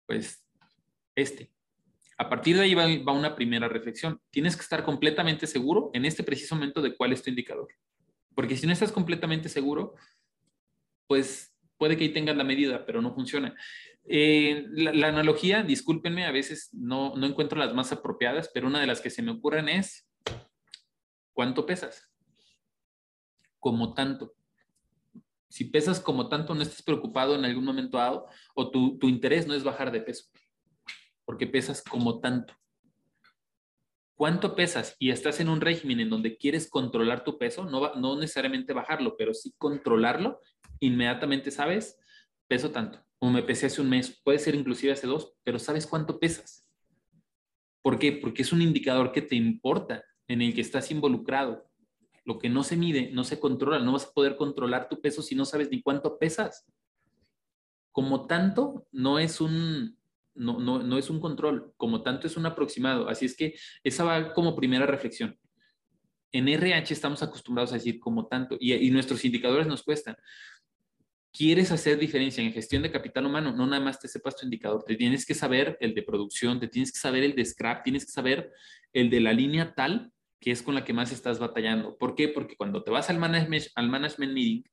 [0.06, 0.46] Pues
[1.16, 1.52] este.
[2.22, 4.22] A partir de ahí va, una primera reflexión.
[4.30, 7.68] Tienes que estar completamente seguro en este preciso momento de cuál es tu indicador.
[8.36, 9.96] Porque si no estás completamente seguro,
[11.08, 13.56] pues puede que ahí tengas la medida, pero no funciona.
[14.06, 19.02] Eh, la, analogía, discúlpenme, a veces no, encuentro las más apropiadas, pero una de las
[19.02, 20.08] que se me ocurren es,
[21.34, 22.08] ¿cuánto pesas?
[23.60, 24.36] como tanto.
[25.50, 29.56] Si pesas como tanto, no estés preocupado en algún momento dado o tu interés no
[29.56, 30.32] es bajar de peso,
[31.32, 32.54] porque pesas como tanto.
[34.16, 34.98] ¿Cuánto pesas?
[35.00, 39.16] Y estás en un régimen en donde quieres controlar tu peso, no, no necesariamente bajarlo,
[39.16, 40.42] pero sí controlarlo,
[40.82, 41.98] inmediatamente sabes,
[42.50, 43.00] peso tanto.
[43.18, 46.68] Como me pesé hace un mes, puede ser inclusive hace dos, pero sabes cuánto pesas.
[47.82, 48.12] ¿Por qué?
[48.12, 51.72] Porque es un indicador que te importa, en el que estás involucrado.
[52.26, 53.80] Lo que no se mide, no se controla.
[53.80, 56.70] No vas a poder controlar tu peso si no sabes ni cuánto pesas.
[57.94, 60.01] Como tanto, no es un,
[60.36, 63.10] no, no, no es un control, como tanto es un aproximado.
[63.10, 65.38] Así es que esa va como primera reflexión.
[66.32, 70.16] En RH estamos acostumbrados a decir como tanto y, nuestros indicadores nos cuestan
[71.34, 74.84] quieres hacer diferencia en gestión de capital humano, no nada más te sepas tu indicador,
[74.86, 78.06] te tienes que saber el de producción, te tienes que saber el de scrap, tienes
[78.06, 78.52] que saber
[78.92, 81.98] el de la línea tal que es con la que más estás batallando.
[81.98, 82.28] ¿Por qué?
[82.28, 84.64] Porque cuando te vas al management meeting,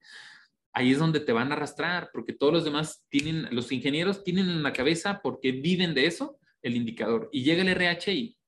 [0.78, 4.48] ahí es donde te van a arrastrar, porque todos los demás tienen, los ingenieros tienen
[4.48, 7.28] en la cabeza, porque viven de eso, el indicador.
[7.32, 8.38] Y llega el RH y,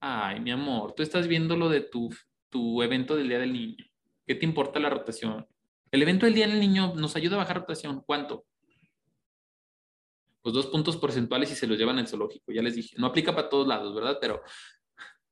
[0.00, 2.12] ay, mi amor, tú estás viendo lo de tu,
[2.48, 3.84] tu evento del Día del Niño.
[4.26, 5.46] ¿Qué te importa la rotación?
[5.92, 8.02] El evento del Día del Niño nos ayuda a bajar rotación.
[8.04, 8.44] ¿Cuánto?
[10.42, 12.50] Pues dos puntos porcentuales y se los llevan al zoológico.
[12.50, 14.18] Ya les dije, no aplica para todos lados, ¿verdad?
[14.20, 14.42] Pero,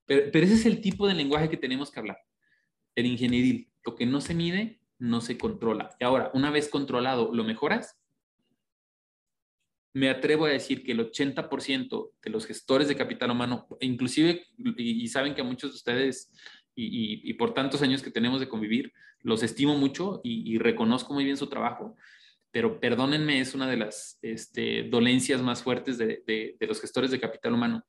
[0.07, 2.19] pero, ese es el tipo de lenguaje que tenemos que hablar.
[2.95, 3.69] El ingenieril.
[3.85, 5.95] Lo que no se mide, no se controla.
[6.01, 7.99] Y ahora, una vez controlado, ¿lo mejoras?
[9.93, 14.45] Me atrevo a decir que el 80% de los gestores de capital humano, inclusive,
[14.77, 16.31] y saben que a muchos de ustedes
[16.77, 21.37] y, por tantos años que tenemos de convivir, los estimo mucho y, reconozco muy bien
[21.37, 21.97] su trabajo,
[22.51, 27.55] pero perdónenme, es una de las este, dolencias más fuertes de, los gestores de capital
[27.55, 27.85] humano.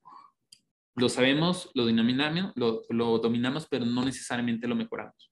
[0.96, 1.86] Lo sabemos, lo,
[2.56, 5.32] lo, lo dominamos, pero no necesariamente lo mejoramos.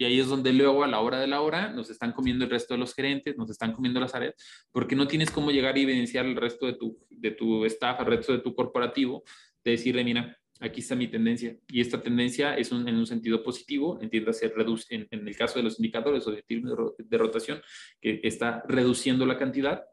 [0.00, 2.50] Y ahí es donde luego a la hora de la hora nos están comiendo el
[2.50, 4.34] resto de los gerentes, nos están comiendo las áreas,
[4.72, 8.06] porque no tienes cómo llegar a evidenciar el resto de tu, de tu staff, el
[8.06, 9.22] resto de tu corporativo,
[9.62, 11.54] de decirle, mira, aquí está mi tendencia.
[11.68, 14.50] Y esta tendencia es en un sentido positivo, entiéndase,
[14.88, 17.60] en, en el caso de los indicadores o de, de rotación,
[18.00, 19.84] que está reduciendo la cantidad.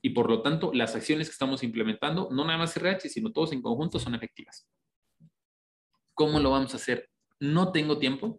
[0.00, 3.50] Y por lo tanto, las acciones que estamos implementando, no nada más RH, sino todos
[3.50, 4.68] en conjunto, son efectivas.
[6.14, 7.10] ¿Cómo lo vamos a hacer?
[7.40, 8.38] No tengo tiempo,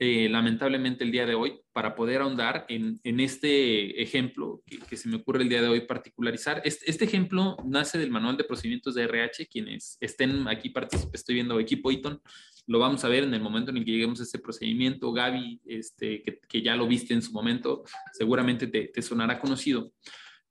[0.00, 5.16] eh, lamentablemente el día de hoy para poder ahondar en, este ejemplo que, se me
[5.16, 6.60] ocurre el día de hoy particularizar.
[6.64, 9.46] Este, este, ejemplo nace del manual de procedimientos de RH.
[9.46, 12.20] Quienes estén aquí participando, estoy viendo equipo Eaton,
[12.66, 15.12] lo vamos a ver en el momento en el que lleguemos a ese procedimiento.
[15.12, 19.92] Gaby, este, que, ya lo viste en su momento, seguramente te, sonará conocido.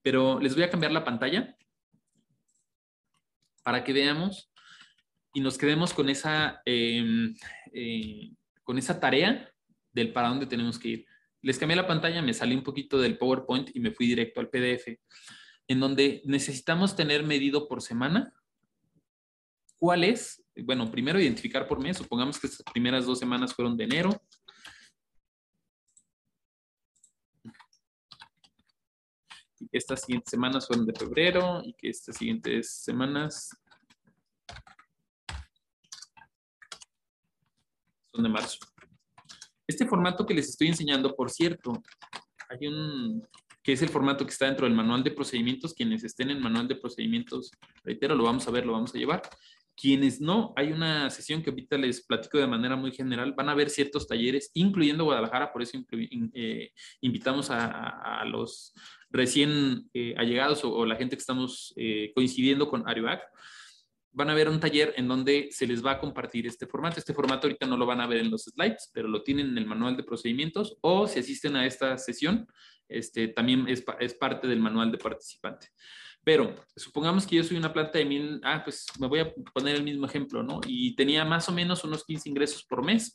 [0.02, 1.54] Pero les voy a cambiar la pantalla
[3.62, 4.50] para que veamos
[5.34, 6.62] y nos quedemos con esa...
[6.66, 7.36] Em,
[7.74, 8.32] eh,
[8.64, 9.50] con esa tarea
[9.92, 11.06] del para dónde tenemos que ir.
[11.42, 14.50] Les cambié la pantalla, me salí un poquito del PowerPoint y me fui directo al
[14.50, 14.98] PDF,
[15.68, 18.34] en donde necesitamos tener medido por semana
[19.84, 23.84] cuál es, bueno, primero identificar por mes, supongamos que estas primeras dos semanas fueron de
[23.84, 24.24] enero.
[29.60, 33.50] Y que estas siguientes semanas fueron de febrero y que estas siguientes semanas
[38.22, 38.60] de marzo.
[39.66, 41.82] Este formato que les estoy enseñando, por cierto,
[42.50, 43.24] hay un
[43.64, 45.74] que es el formato que está dentro del manual de procedimientos.
[45.74, 47.52] Quienes estén en manual de procedimientos,
[47.84, 49.22] reitero, lo vamos a ver, lo vamos a llevar.
[49.76, 53.34] Quienes no, hay una sesión que ahorita les platico de manera muy general.
[53.36, 55.80] Van a ver ciertos talleres, incluyendo Guadalajara, por eso
[56.34, 58.74] eh, invitamos a, los
[59.10, 63.22] recién eh, allegados o, la gente que estamos eh, coincidiendo con Arioac
[64.14, 67.00] van a ver un taller en donde se les va a compartir este formato.
[67.00, 69.58] Este formato ahorita no lo van a ver en los slides, pero lo tienen en
[69.58, 72.48] el manual de procedimientos o si asisten a esta sesión,
[72.88, 73.84] este, también es,
[74.16, 75.68] parte del manual de participante.
[76.24, 79.76] Pero supongamos que yo soy una planta de mil, ah, pues me voy a poner
[79.76, 80.62] el mismo ejemplo, ¿no?
[80.66, 83.14] Y tenía más o menos unos 15 ingresos por mes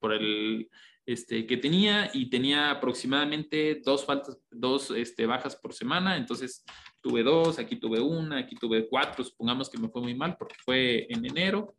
[0.00, 0.68] por el
[1.08, 6.18] este, que tenía y tenía aproximadamente dos faltas, dos este, bajas por semana.
[6.18, 6.66] Entonces
[7.00, 9.24] tuve dos, aquí tuve una, aquí tuve cuatro.
[9.24, 11.74] Supongamos que me fue muy mal porque fue en enero.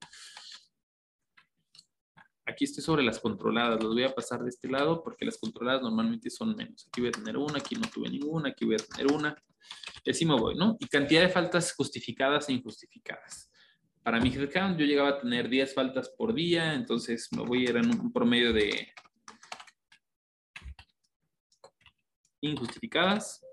[2.43, 5.83] Aquí estoy sobre las controladas, los voy a pasar de este lado porque las controladas
[5.83, 6.87] normalmente son menos.
[6.87, 9.35] Aquí voy a tener una, aquí no tuve ninguna, aquí voy a tener una.
[10.03, 10.75] Y así me voy, ¿no?
[10.79, 13.51] Y cantidad de faltas justificadas e injustificadas.
[14.01, 17.69] Para mi headcount yo llegaba a tener 10 faltas por día, entonces me voy a
[17.69, 18.91] ir en un promedio de
[22.41, 23.45] injustificadas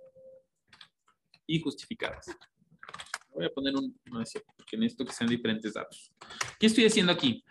[1.46, 2.26] y justificadas.
[3.34, 6.12] Voy a poner un, no es cierto, porque necesito que sean diferentes datos.
[6.58, 7.44] ¿Qué estoy haciendo aquí?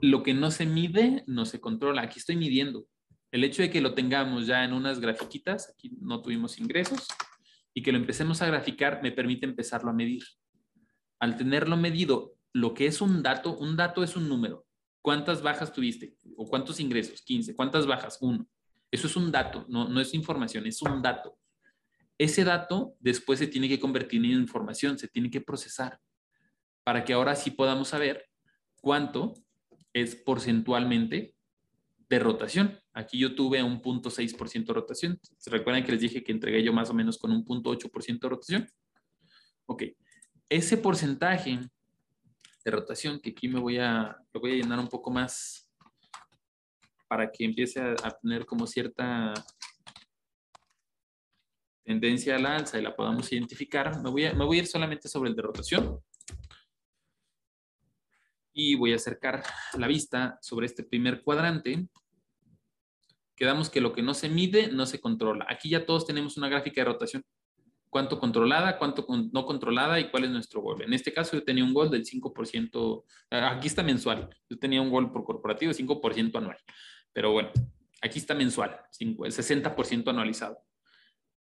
[0.00, 2.02] lo que no se mide no se controla.
[2.02, 2.86] Aquí estoy midiendo.
[3.30, 7.08] El hecho de que lo tengamos ya en unas grafiquitas, aquí no tuvimos ingresos,
[7.74, 10.22] y que lo empecemos a graficar me permite empezarlo a medir.
[11.18, 14.66] Al tenerlo medido, lo que es un dato, un dato es un número.
[15.02, 16.16] ¿Cuántas bajas tuviste?
[16.36, 17.22] ¿O cuántos ingresos?
[17.22, 17.54] 15.
[17.56, 18.18] ¿Cuántas bajas?
[18.20, 18.48] Uno.
[18.94, 21.36] Eso es un dato, no, no es información, es un dato.
[22.16, 25.98] Ese dato después se tiene que convertir en información, se tiene que procesar
[26.84, 28.24] para que ahora sí podamos saber
[28.80, 29.34] cuánto
[29.92, 31.34] es porcentualmente
[32.08, 32.78] de rotación.
[32.92, 35.18] Aquí yo tuve un punto 6% de rotación.
[35.38, 38.20] ¿Se recuerdan que les dije que entregué yo más o menos con un punto 8%
[38.20, 38.68] de rotación?
[39.66, 39.82] Ok.
[40.48, 41.58] Ese porcentaje
[42.64, 45.63] de rotación, que aquí me voy a, lo voy a llenar un poco más
[47.14, 49.32] para que empiece a, a tener como cierta
[51.84, 55.06] tendencia al alza y la podamos identificar, me voy, a, me voy a ir solamente
[55.06, 56.00] sobre el de rotación
[58.52, 59.44] y voy a acercar
[59.78, 61.86] la vista sobre este primer cuadrante.
[63.36, 65.46] Quedamos que lo que no se mide no se controla.
[65.48, 67.24] Aquí ya todos tenemos una gráfica de rotación.
[67.90, 70.82] Cuánto controlada, cuánto no controlada y cuál es nuestro gol.
[70.82, 74.28] En este caso yo tenía un gol del 5%, ah, aquí está mensual.
[74.50, 76.56] Yo tenía un gol por corporativo de 5% anual.
[77.14, 77.50] Pero bueno,
[78.02, 80.58] aquí está mensual, 60% anualizado.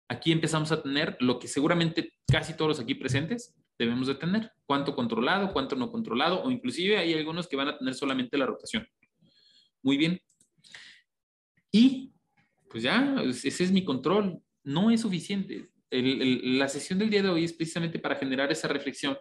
[0.09, 4.53] Aquí empezamos a tener lo que seguramente casi todos los aquí presentes debemos de tener.
[4.67, 8.47] Cuánto controlado, cuánto no controlado, o inclusive hay algunos que van a tener solamente la
[8.47, 8.87] rotación.
[9.83, 10.21] Muy bien.
[11.71, 12.13] Y
[12.69, 14.43] pues ya, ese es mi control.
[14.65, 15.71] No es suficiente.
[15.91, 19.17] la sesión del día de hoy es precisamente para generar esa reflexión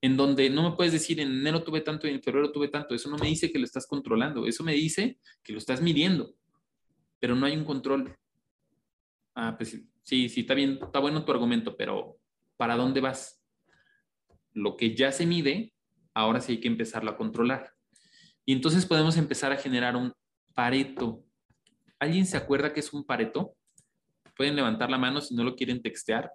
[0.00, 2.94] en donde no me puedes decir en enero tuve tanto y en febrero tuve tanto.
[2.94, 4.46] Eso no me dice que lo estás controlando.
[4.46, 6.34] Eso me dice que lo estás midiendo,
[7.18, 8.16] pero no hay un control.
[9.34, 12.18] Ah, pues sí, sí, está bien, está bueno tu argumento, pero
[12.56, 13.42] ¿para dónde vas?
[14.56, 15.74] lo que ya se mide,
[16.14, 17.74] ahora sí hay que empezarlo a controlar.
[18.46, 20.12] Y entonces podemos empezar a generar un
[20.54, 21.22] pareto.
[21.98, 23.54] ¿Alguien se acuerda que es un pareto?
[24.34, 26.30] Pueden levantar la mano si no lo quieren textear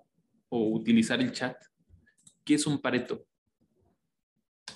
[0.49, 1.57] o utilizar el chat.
[2.45, 3.25] ¿Qué es un pareto?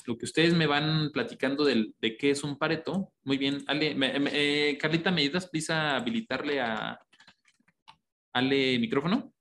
[0.05, 3.11] Lo que ustedes me van platicando de, qué es un pareto.
[3.23, 3.63] Muy bien.
[3.67, 3.95] Ale,
[4.31, 6.99] eh, Carlita, ¿me ayudas, please, a habilitarle a
[8.33, 9.33] Ale micrófono?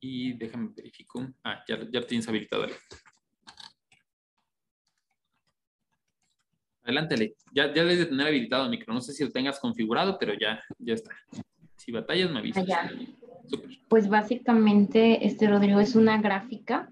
[0.00, 1.32] Y déjame verificar.
[1.42, 2.66] Ah, ya, ya tienes habilitado.
[6.82, 7.34] Adelántale.
[7.52, 8.94] Ya, ya debes de tener habilitado el micro.
[8.94, 11.10] No sé si lo tengas configurado, pero ya, ya está.
[11.88, 12.66] Si batallas, me avisas.
[13.88, 16.90] Pues básicamente, este Rodrigo es una gráfica,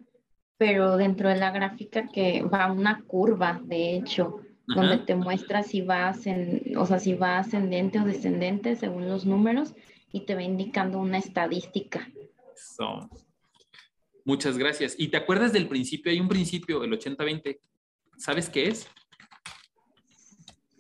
[0.57, 5.83] pero dentro de la gráfica que va una curva, de hecho, donde te muestra si
[5.83, 9.75] va, en, o sea, si va ascendente o descendente según los números
[10.13, 12.09] y te va indicando una estadística.
[14.25, 14.95] Muchas gracias.
[14.97, 16.11] ¿Y te acuerdas del principio?
[16.11, 17.59] Hay un principio, el 80-20.
[18.17, 18.89] ¿Sabes qué es?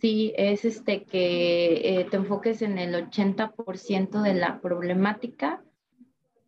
[0.00, 5.64] Sí, es este que eh, te enfoques en el 80% de la problemática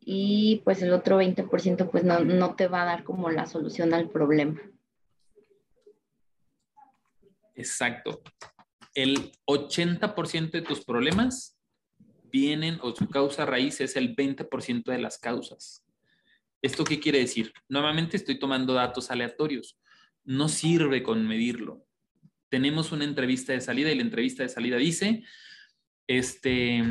[0.01, 3.95] y pues el otro 20% pues no, no te va a dar como la solución
[3.95, 4.61] al problema.
[7.55, 8.23] Exacto.
[8.95, 11.59] El 80% de tus problemas
[12.31, 15.85] vienen o su causa raíz es el 20% de las causas.
[16.61, 17.53] ¿Esto qué quiere decir?
[17.69, 19.79] Nuevamente estoy tomando datos aleatorios.
[20.25, 21.88] No sirve con medirlo.
[22.49, 25.23] Tenemos una entrevista de salida y la entrevista de salida dice,
[26.07, 26.83] este,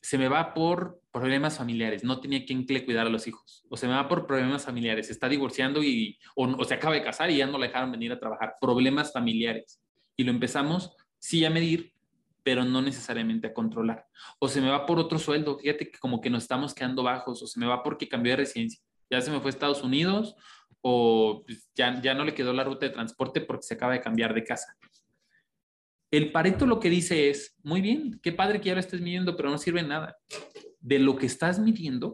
[0.00, 3.76] se me va por problemas familiares, no tenía quien le cuidar a los hijos, o
[3.76, 7.38] se me va por problemas familiares, está divorciando y, o, se acaba de casar y
[7.38, 9.80] ya no le dejaron venir a trabajar, problemas familiares.
[10.16, 11.94] Y lo empezamos, sí, a medir,
[12.42, 14.06] pero no necesariamente a controlar.
[14.38, 17.42] O se me va por otro sueldo, fíjate que como que nos estamos quedando bajos,
[17.42, 20.34] o se me va porque cambió de residencia, ya se me fue a Estados Unidos,
[20.86, 24.02] o pues, ya, ya no le quedó la ruta de transporte porque se acaba de
[24.02, 24.76] cambiar de casa.
[26.10, 29.34] El Pareto lo que dice es, muy bien, qué padre que ya lo estés midiendo,
[29.34, 30.16] pero no sirve nada.
[30.80, 32.12] De lo que estás midiendo,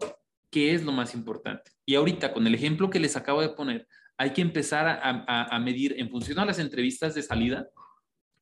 [0.50, 1.72] ¿qué es lo más importante?
[1.85, 5.59] Y ahorita, con el ejemplo que les acabo de poner, hay que empezar a, a,
[5.59, 7.68] medir en función a las entrevistas de salida,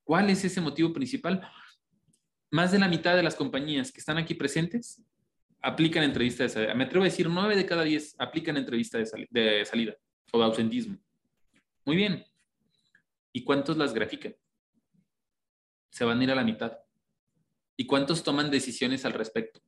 [0.05, 1.49] ¿cuál es ese motivo principal?
[2.51, 5.03] más de la mitad de las compañías que están aquí presentes
[5.61, 6.75] aplican entrevista de salida.
[6.75, 9.95] Me atrevo a decir, nueve de cada diez aplican entrevista de, salida
[10.33, 10.99] o ausentismo.
[11.85, 12.25] Muy bien.
[13.33, 14.37] ¿Y cuántos las grafican?
[15.91, 16.79] Se van a ir a la mitad.
[17.77, 19.61] ¿Y cuántos toman decisiones al respecto?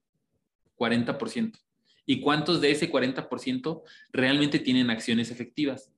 [0.76, 1.58] 40%.
[2.06, 3.82] ¿Y cuántos de ese 40%
[4.12, 5.92] realmente tienen acciones efectivas?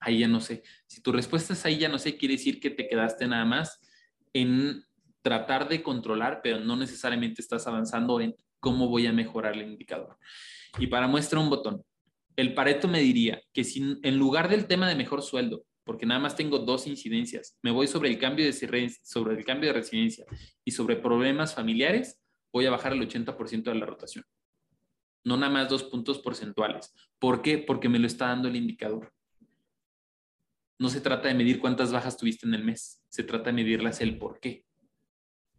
[0.00, 0.64] Ahí ya no sé.
[0.86, 3.80] Si tu respuesta es ahí ya no sé, quiere decir que te quedaste nada más
[4.32, 4.84] en
[5.22, 10.18] tratar de controlar, pero no necesariamente estás avanzando en cómo voy a mejorar el indicador.
[10.78, 11.84] Y para muestra un botón,
[12.36, 16.20] el Pareto me diría que si en lugar del tema de mejor sueldo, porque nada
[16.20, 18.52] más tengo dos incidencias, me voy sobre el cambio de,
[19.02, 20.24] sobre el cambio de residencia
[20.64, 22.20] y sobre problemas familiares,
[22.52, 24.24] voy a bajar el 80% de la rotación.
[25.24, 26.92] No nada más dos puntos porcentuales.
[27.18, 27.58] ¿Por qué?
[27.58, 29.12] Porque me lo está dando el indicador.
[30.78, 34.00] No se trata de medir cuántas bajas tuviste en el mes, se trata de medirlas
[34.00, 34.64] el por qué.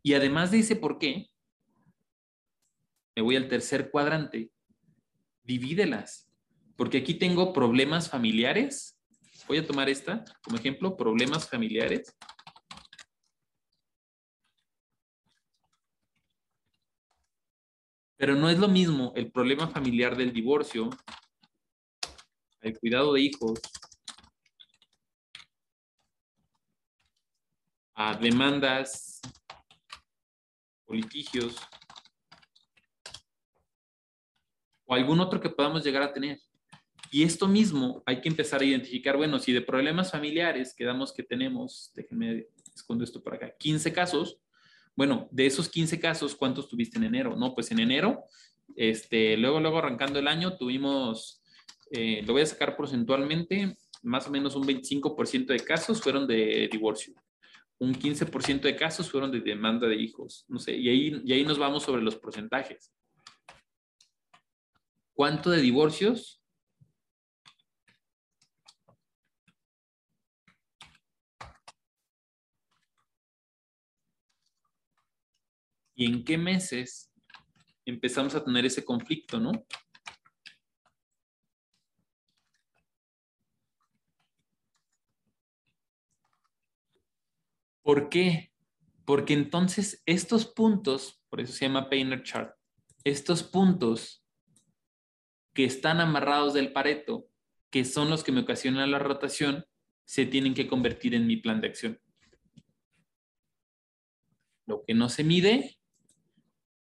[0.01, 1.30] Y además de ese por qué,
[3.15, 4.51] me voy al tercer cuadrante,
[5.43, 6.32] divídelas,
[6.76, 8.97] porque aquí tengo problemas familiares.
[9.47, 12.15] Voy a tomar esta como ejemplo, problemas familiares.
[18.17, 20.89] Pero no es lo mismo el problema familiar del divorcio,
[22.61, 23.59] el cuidado de hijos,
[27.95, 29.19] a demandas
[30.86, 31.55] o litigios
[34.86, 36.39] o algún otro que podamos llegar a tener.
[37.14, 41.22] Y esto mismo hay que empezar a identificar, bueno, si de problemas familiares quedamos que
[41.22, 44.39] tenemos, déjenme escondo esto por acá, 15 casos,
[44.95, 47.36] bueno, de esos 15 casos, ¿cuántos tuviste en enero?
[47.36, 48.24] No, pues en enero,
[48.76, 51.43] este, luego, luego arrancando el año, tuvimos,
[51.91, 56.68] eh, lo voy a sacar porcentualmente, más o menos un 25% de casos fueron de
[56.72, 57.14] divorcio
[57.78, 61.43] un 15% de casos fueron de demanda de hijos, no sé, y ahí, y ahí
[61.43, 62.93] nos vamos sobre los porcentajes.
[65.14, 66.43] ¿Cuánto de divorcios?
[75.96, 77.12] ¿Y en qué meses
[77.86, 79.52] empezamos a tener ese conflicto, no?
[87.84, 88.52] ¿Por qué?
[89.06, 92.56] Porque entonces estos puntos, por eso se llama Painter Chart,
[93.04, 94.26] estos puntos
[95.54, 97.28] que están amarrados del pareto,
[97.70, 99.66] que son los que me ocasionan la rotación,
[100.06, 102.00] se tienen que convertir en mi plan de acción.
[104.66, 105.78] Lo que no se mide,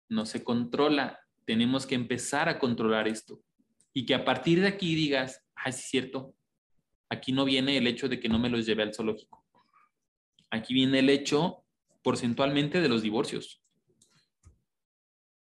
[0.08, 1.20] no se controla.
[1.44, 3.40] Tenemos que empezar a controlar esto.
[3.92, 6.34] Y que a partir de aquí digas, ah, sí es cierto,
[7.08, 9.44] aquí no viene el hecho de que no me los lleve al zoológico.
[10.50, 11.64] Aquí viene el hecho
[12.02, 13.62] porcentualmente de los divorcios.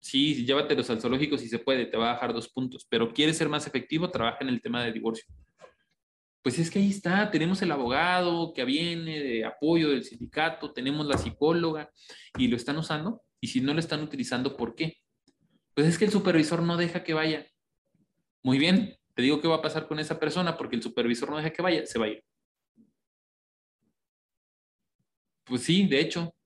[0.01, 3.37] Sí, llévatelos al zoológico si se puede, te va a bajar dos puntos, pero quieres
[3.37, 5.25] ser más efectivo, trabaja en el tema de divorcio.
[6.43, 11.07] Pues es que ahí está, tenemos el abogado que viene de apoyo del sindicato, tenemos
[11.07, 11.91] la psicóloga
[12.37, 13.23] y lo están usando.
[13.43, 14.99] Y si no lo están utilizando, ¿por qué?
[15.75, 17.45] Pues es que el supervisor no deja que vaya.
[18.45, 21.39] Muy bien, te digo qué va a pasar con esa persona porque el supervisor no
[21.39, 22.25] deja que vaya, se va a ir.
[25.43, 26.37] Pues sí, de hecho,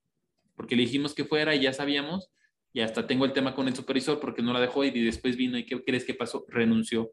[0.54, 2.30] porque le dijimos que fuera y ya sabíamos,
[2.72, 5.36] y hasta tengo el tema con el supervisor porque no la dejó ir y después
[5.36, 6.46] vino y ¿qué crees que pasó?
[6.48, 7.12] Renunció.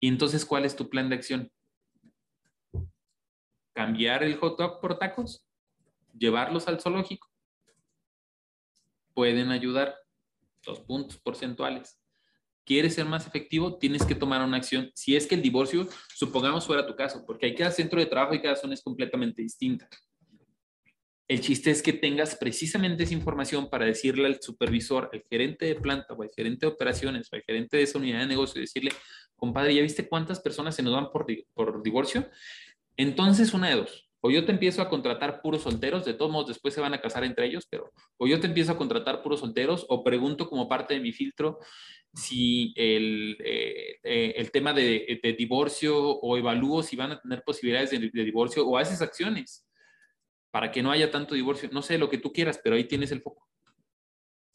[0.00, 1.50] Y entonces, ¿cuál es tu plan de acción?
[3.72, 5.46] ¿Cambiar el hot dog por tacos?
[6.12, 7.31] ¿Llevarlos al zoológico?
[9.14, 9.94] Pueden ayudar
[10.64, 11.98] dos puntos porcentuales.
[12.64, 13.76] ¿Quieres ser más efectivo?
[13.78, 14.90] Tienes que tomar una acción.
[14.94, 18.34] Si es que el divorcio, supongamos fuera tu caso, porque hay cada centro de trabajo
[18.34, 19.88] y cada zona es completamente distinta.
[21.26, 25.74] El chiste es que tengas precisamente esa información para decirle al supervisor, al gerente de
[25.76, 28.92] planta o al gerente de operaciones o al gerente de esa unidad de negocio, decirle,
[29.34, 32.28] compadre, ¿ya viste cuántas personas se nos van por, por divorcio?
[32.96, 34.11] Entonces, una de dos.
[34.24, 37.00] O yo te empiezo a contratar puros solteros, de todos modos después se van a
[37.00, 40.68] casar entre ellos, pero o yo te empiezo a contratar puros solteros o pregunto como
[40.68, 41.58] parte de mi filtro
[42.14, 47.90] si el, eh, eh, el tema de, divorcio o evalúo si van a tener posibilidades
[47.90, 49.66] de, de divorcio o haces acciones
[50.52, 51.68] para que no haya tanto divorcio.
[51.72, 53.48] No sé lo que tú quieras, pero ahí tienes el foco.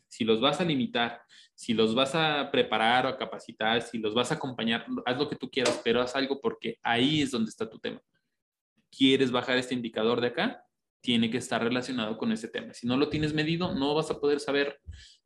[0.07, 1.22] Si los vas a limitar,
[1.53, 5.28] si los vas a preparar o a capacitar, si los vas a acompañar, haz lo
[5.28, 8.01] que tú quieras, pero haz algo porque ahí es donde está tu tema.
[8.90, 10.64] ¿Quieres bajar este indicador de acá?
[11.02, 12.74] Tiene que estar relacionado con ese tema.
[12.74, 14.80] Si no lo tienes medido, no vas a poder saber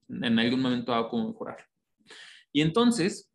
[0.10, 1.66] en algún momento cómo mejorar.
[2.52, 3.32] Y entonces,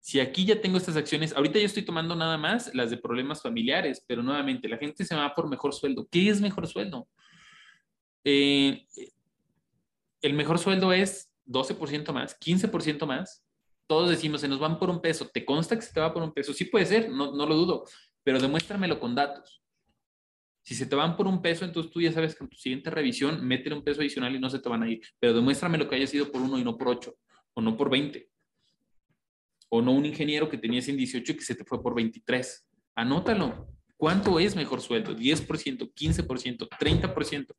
[0.00, 3.42] si aquí ya tengo estas acciones, ahorita yo estoy tomando nada más las de problemas
[3.42, 6.06] familiares, pero nuevamente la gente se va por mejor sueldo.
[6.10, 7.08] ¿Qué es mejor sueldo?
[8.24, 8.86] Eh,
[10.22, 13.44] el mejor sueldo es 12% más, 15% más.
[13.86, 15.28] Todos decimos, se nos van por un peso.
[15.28, 16.54] ¿Te consta que se te va por un peso?
[16.54, 17.84] Sí puede ser, no, no lo dudo,
[18.24, 19.62] pero demuéstramelo con datos.
[20.62, 22.90] Si se te van por un peso, entonces tú ya sabes que en tu siguiente
[22.90, 25.02] revisión, métele un peso adicional y no se te van a ir.
[25.20, 27.16] Pero demuéstrame lo que haya sido por uno y no por ocho,
[27.52, 28.34] o no por 20
[29.76, 32.64] o no un ingeniero que tenías en 18 y que se te fue por 23.
[32.94, 33.66] Anótalo.
[33.96, 35.16] ¿Cuánto es mejor sueldo?
[35.16, 37.56] ¿10%, 15%, 30%?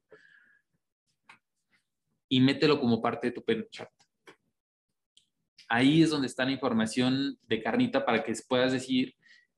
[2.30, 3.68] Y mételo como parte de tu pen.
[5.68, 9.14] Ahí es donde está la información de carnita para que puedas decir,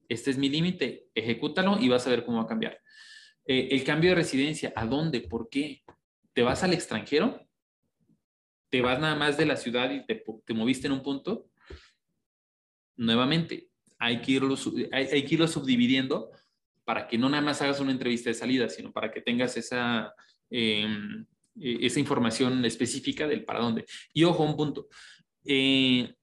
[0.09, 2.79] este es mi límite, ejecútalo y vas a ver cómo va a cambiar.
[3.45, 5.21] Eh, el cambio de residencia, ¿a dónde?
[5.21, 5.83] ¿Por qué?
[6.33, 7.47] ¿Te vas al extranjero?
[8.69, 11.49] ¿Te vas nada más de la ciudad y te, moviste en un punto?
[12.97, 14.55] Nuevamente, hay que, irlo,
[14.91, 16.29] hay, que irlo subdividiendo
[16.83, 20.13] para que no nada más hagas una entrevista de salida, sino para que tengas esa,
[20.49, 21.25] em,
[21.59, 23.85] e, esa información específica del para dónde.
[24.13, 24.87] Y ojo, un punto.
[25.45, 26.13] Eh,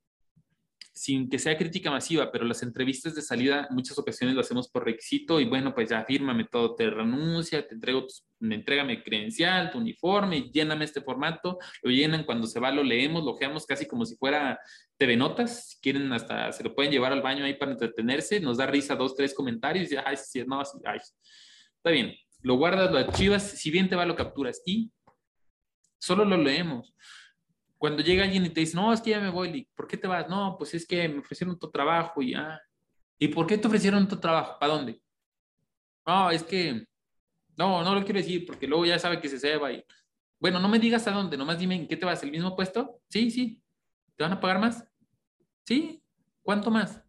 [0.94, 4.84] sin que sea crítica masiva, pero las entrevistas de salida muchas ocasiones lo hacemos por
[4.84, 8.06] requisito y bueno, pues ya fírmame todo, te renuncia, te entrego,
[8.38, 12.84] me entrega mi credencial, tu uniforme, lléname este formato, lo llenan, cuando se va lo
[12.84, 14.56] leemos, lo ojeamos casi como si fuera
[14.96, 18.58] TV Notas, si quieren hasta se lo pueden llevar al baño ahí para entretenerse, nos
[18.58, 22.98] da risa dos, tres comentarios y ay, sí, no, ay, está bien, lo guardas, lo
[22.98, 24.92] archivas, si bien te va lo capturas y
[25.98, 26.94] solo lo leemos.
[27.84, 30.08] Cuando llega alguien y te dice, no, es que ya me voy, ¿por qué te
[30.08, 30.26] vas?
[30.26, 32.58] No, pues es que me ofrecieron tu trabajo y ya.
[33.18, 34.58] ¿Y por qué te ofrecieron tu trabajo?
[34.58, 35.02] ¿Para dónde?
[36.06, 36.86] No, es que,
[37.58, 39.84] no, no lo quiero decir porque luego ya sabe que se va y,
[40.40, 43.02] bueno, no me digas a dónde, nomás dime en qué te vas, ¿el mismo puesto?
[43.10, 43.62] Sí, sí.
[44.16, 44.82] ¿Te van a pagar más?
[45.66, 46.02] Sí.
[46.40, 47.02] ¿Cuánto más?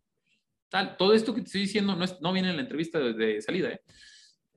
[0.68, 3.42] Tal, todo esto que te estoy diciendo no, es, no viene en la entrevista de,
[3.42, 3.82] salida, ¿eh?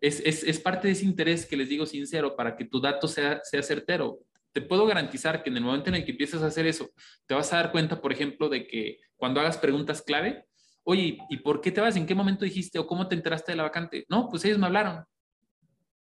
[0.00, 3.06] Es, es, es, parte de ese interés que les digo sincero para que tu dato
[3.06, 4.18] sea, sea certero
[4.52, 6.90] te puedo garantizar que en el momento en el que empieces a hacer eso,
[7.26, 10.44] te vas a dar cuenta, por ejemplo, de que cuando hagas preguntas clave,
[10.84, 11.96] oye, ¿y por qué te vas?
[11.96, 14.06] ¿En qué momento dijiste o cómo te enteraste de la vacante?
[14.08, 15.04] No, pues ellos me hablaron.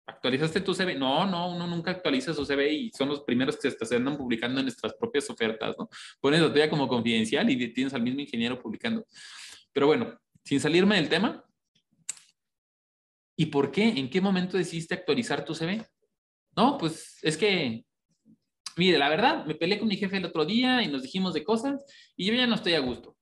[0.08, 0.96] ¿Actualizaste tu CV?
[0.96, 4.60] No, no, uno nunca actualiza su CV y son los primeros que se andan publicando
[4.60, 5.90] en nuestras propias ofertas, ¿no?
[6.20, 9.06] Pones la tuya como confidencial y tienes al mismo ingeniero publicando.
[9.74, 11.44] Pero bueno, sin salirme del tema,
[13.36, 13.88] ¿y por qué?
[13.88, 15.84] ¿En qué momento decidiste actualizar tu CV?
[16.56, 17.85] No, pues es que
[18.78, 21.44] Mire, la verdad, me peleé con mi jefe el otro día y nos dijimos de
[21.44, 21.86] cosas
[22.18, 23.16] y yo ya no estoy a gusto.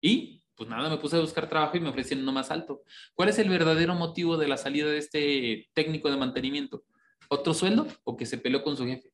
[0.00, 2.82] Y pues nada, me puse a buscar trabajo y me ofrecieron uno más alto.
[3.14, 6.84] ¿Cuál es el verdadero motivo de la salida de este técnico de mantenimiento?
[7.28, 9.10] ¿Otro sueldo o que se peleó con su jefe?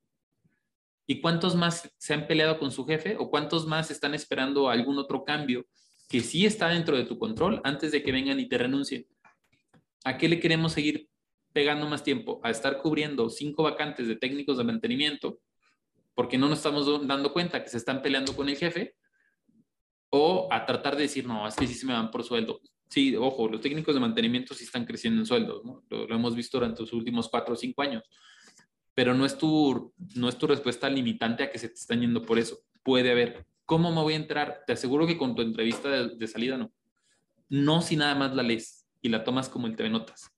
[1.07, 4.99] ¿Y cuántos más se han peleado con su jefe o cuántos más están esperando algún
[4.99, 5.67] otro cambio
[6.11, 9.07] que sí está dentro de tu control antes de que vengan y te renuncien?
[10.05, 11.09] ¿A qué le queremos seguir
[11.55, 12.39] pegando más tiempo?
[12.45, 15.41] ¿A estar cubriendo cinco vacantes de técnicos de mantenimiento
[16.15, 18.95] porque no nos estamos dando cuenta que se están peleando con el jefe,
[20.11, 22.61] o a tratar de decir, no, es que sí se me van por sueldo.
[22.89, 26.83] Sí, ojo, los técnicos de mantenimiento sí están creciendo en sueldos, lo, hemos visto durante
[26.83, 28.03] los últimos cuatro o cinco años,
[28.95, 32.23] pero no es, tu, no es tu respuesta limitante a que se te están yendo
[32.23, 32.59] por eso.
[32.83, 33.47] Puede haber.
[33.65, 34.65] ¿Cómo me voy a entrar?
[34.67, 36.73] Te aseguro que con tu entrevista de, de salida no.
[37.49, 40.31] No si nada más la lees y la tomas como el TV Notas.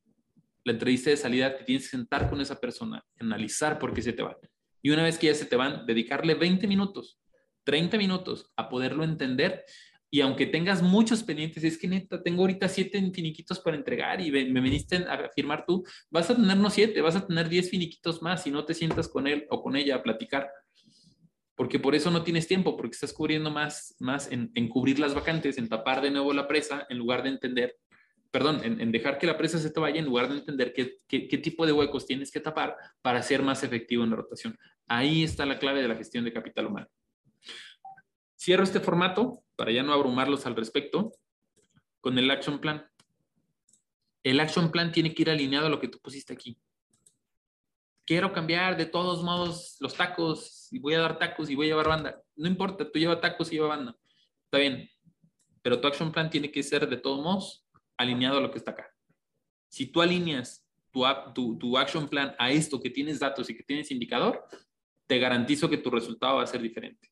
[0.65, 4.13] La entrevista de salida te tienes que sentar con esa persona, analizar por qué se
[4.13, 4.37] te va
[4.83, 7.19] y una vez que ya se te van, dedicarle 20 minutos,
[7.65, 9.65] 30 minutos a poderlo entender.
[10.11, 14.31] Y aunque tengas muchos pendientes, es que neta, tengo ahorita siete finiquitos para entregar y
[14.31, 18.21] me, viniste a firmar tú, vas a tener no siete, vas a tener 10 finiquitos
[18.21, 20.51] más si no te sientas con él o con ella a platicar.
[21.55, 25.15] Porque por eso no tienes tiempo, porque estás cubriendo más, más en, en cubrir las
[25.15, 27.77] vacantes, en tapar de nuevo la presa, en lugar de entender
[28.33, 31.67] perdón, en, dejar que la presa se te vaya en lugar de entender qué, tipo
[31.67, 34.59] de huecos tienes que tapar para ser más efectivo en la rotación.
[34.89, 36.89] Ahí está la clave de la gestión de capital humano.
[38.41, 41.13] Cierro este formato para ya no abrumarlos al respecto
[42.01, 42.89] con el action plan.
[44.23, 46.59] El action plan tiene que ir alineado a lo que tú pusiste aquí.
[48.07, 51.71] Quiero cambiar de todos modos los tacos y voy a dar tacos y voy a
[51.71, 52.23] llevar banda.
[52.35, 53.95] No importa, tú lleva tacos y lleva banda.
[54.45, 54.89] Está bien.
[55.61, 57.62] Pero tu action plan tiene que ser de todos modos
[58.03, 58.93] alineado a lo que está acá.
[59.69, 63.63] Si tú alineas tu, tu, tu action plan a esto que tienes datos y que
[63.63, 64.45] tienes indicador,
[65.07, 67.11] te garantizo que tu resultado va a ser diferente.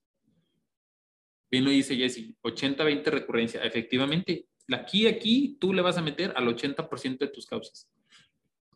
[1.51, 3.63] Bien lo dice Jesse, 80-20 recurrencia.
[3.63, 7.91] Efectivamente, aquí, aquí tú le vas a meter al 80% de tus causas.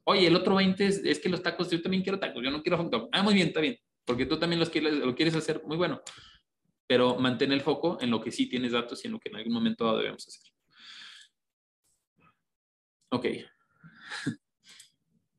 [0.04, 2.76] Oye, el otro 20 es, que los tacos, yo también quiero tacos, yo no quiero
[2.76, 5.76] hot Ah, muy bien, está bien, porque tú también los quieres, lo quieres hacer muy
[5.76, 6.02] bueno.
[6.86, 9.36] Pero mantén el foco en lo que sí tienes datos y en lo que en
[9.36, 10.53] algún momento debemos hacer.
[13.14, 13.26] Ok.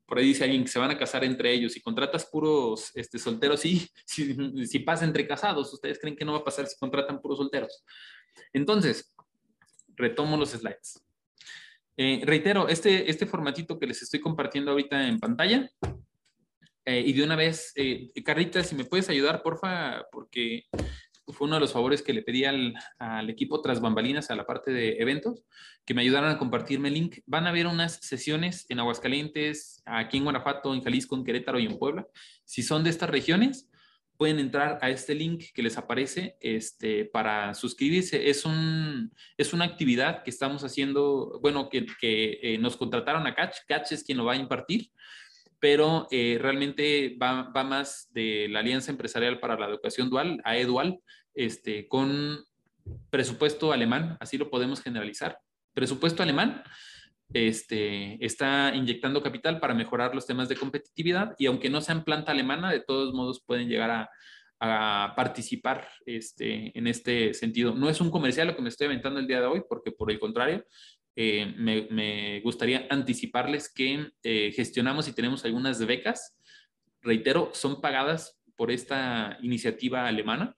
[0.05, 3.19] Por ahí dice alguien que se van a casar entre ellos y contratas puros este,
[3.19, 3.59] solteros.
[3.59, 7.37] Sí, si, pasa entre casados, ¿ustedes creen que no va a pasar si contratan puros
[7.37, 7.83] solteros?
[8.53, 9.13] Entonces,
[9.95, 11.03] retomo los slides.
[11.97, 15.69] Eh, reitero, este, este formatito que les estoy compartiendo ahorita en pantalla,
[16.85, 18.11] eh, y de una vez, eh,
[18.63, 20.65] si me puedes ayudar, porfa, porque
[21.27, 22.75] fue uno de los favores que le pedí al,
[23.29, 25.43] equipo tras bambalinas, a la parte de eventos,
[25.85, 27.19] que me ayudaran a compartirme el link.
[27.25, 31.65] Van a haber unas sesiones en Aguascalientes, aquí en Guanajuato, en Jalisco, en Querétaro y
[31.65, 32.07] en Puebla.
[32.43, 33.69] Si son de estas regiones,
[34.17, 38.29] pueden entrar a este link que les aparece este, para suscribirse.
[38.29, 43.35] Es, un, es una actividad que estamos haciendo, bueno, que, que eh, nos contrataron a
[43.35, 43.57] Catch.
[43.67, 44.91] Catch es quien lo va a impartir,
[45.59, 50.99] pero eh, realmente va, más de la Alianza Empresarial para la Educación Dual, AEDUAL,
[51.33, 52.39] este, con
[53.09, 55.39] presupuesto alemán, así lo podemos generalizar.
[55.73, 56.63] Presupuesto alemán
[57.33, 62.31] este, está inyectando capital para mejorar los temas de competitividad y aunque no sean planta
[62.31, 64.09] alemana, de todos modos pueden llegar a,
[65.15, 67.75] participar este, en este sentido.
[67.75, 70.09] No es un comercial lo que me estoy aventando el día de hoy, porque por
[70.09, 70.65] el contrario,
[71.15, 76.37] eh, me, gustaría anticiparles que eh, gestionamos y tenemos algunas becas,
[77.01, 80.55] reitero, son pagadas por esta iniciativa alemana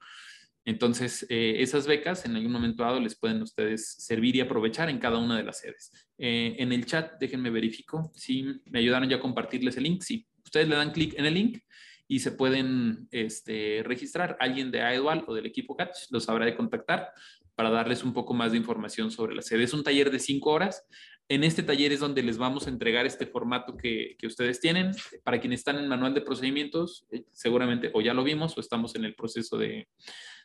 [0.67, 4.99] entonces, eh, esas becas en algún momento dado les pueden ustedes servir y aprovechar en
[4.99, 5.93] cada una de las sedes.
[6.17, 10.01] En el chat, déjenme verifico si me ayudaron ya a compartirles el link.
[10.01, 11.59] Sí, ustedes le dan clic en el link
[12.05, 14.35] y se pueden este, registrar.
[14.41, 17.13] Alguien de AEDUAL o del equipo Catch los habrá de contactar
[17.57, 19.63] para darles un poco más de información sobre la sede.
[19.63, 20.85] Es un taller de cinco horas.
[21.27, 24.91] En este taller es donde les vamos a entregar este formato que, que, ustedes tienen.
[25.23, 28.95] Para quienes están en manual de procedimientos, eh, seguramente o ya lo vimos o estamos
[28.95, 29.87] en el proceso de,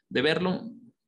[0.09, 0.63] de verlo.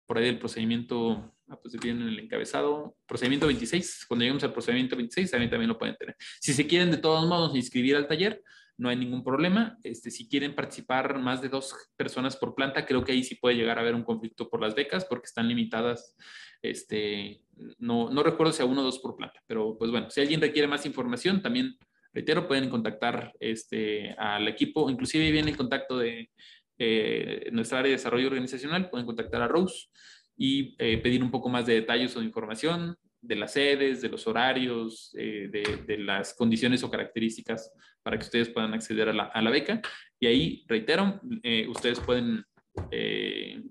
[0.05, 4.05] Por ahí el procedimiento, ah, pues viene el encabezado, procedimiento 26.
[4.07, 6.17] Cuando lleguemos al procedimiento 26, también, también lo pueden tener.
[6.39, 8.43] Si se quieren de todos modos inscribir al taller,
[8.77, 9.79] no hay ningún problema.
[9.83, 13.57] Este, si quieren participar más de dos personas por planta, creo que ahí sí puede
[13.57, 16.17] llegar a haber un conflicto por las becas porque están limitadas.
[16.63, 17.43] Este,
[17.79, 20.41] no, no recuerdo si a uno o dos por planta, pero pues bueno, si alguien
[20.41, 21.77] requiere más información, también
[22.13, 26.31] reitero, pueden contactar este, al equipo, inclusive viene el contacto de,
[26.79, 29.89] eh, nuestra área de desarrollo organizacional, pueden contactar a Rose
[30.37, 32.97] y eh, pedir un poco más de detalles o de información
[33.27, 37.73] de las sedes, de los horarios, eh, de, las condiciones o características
[38.03, 39.81] para que ustedes puedan acceder a la, beca.
[40.21, 41.21] Y ahí, reitero,
[41.69, 42.45] ustedes pueden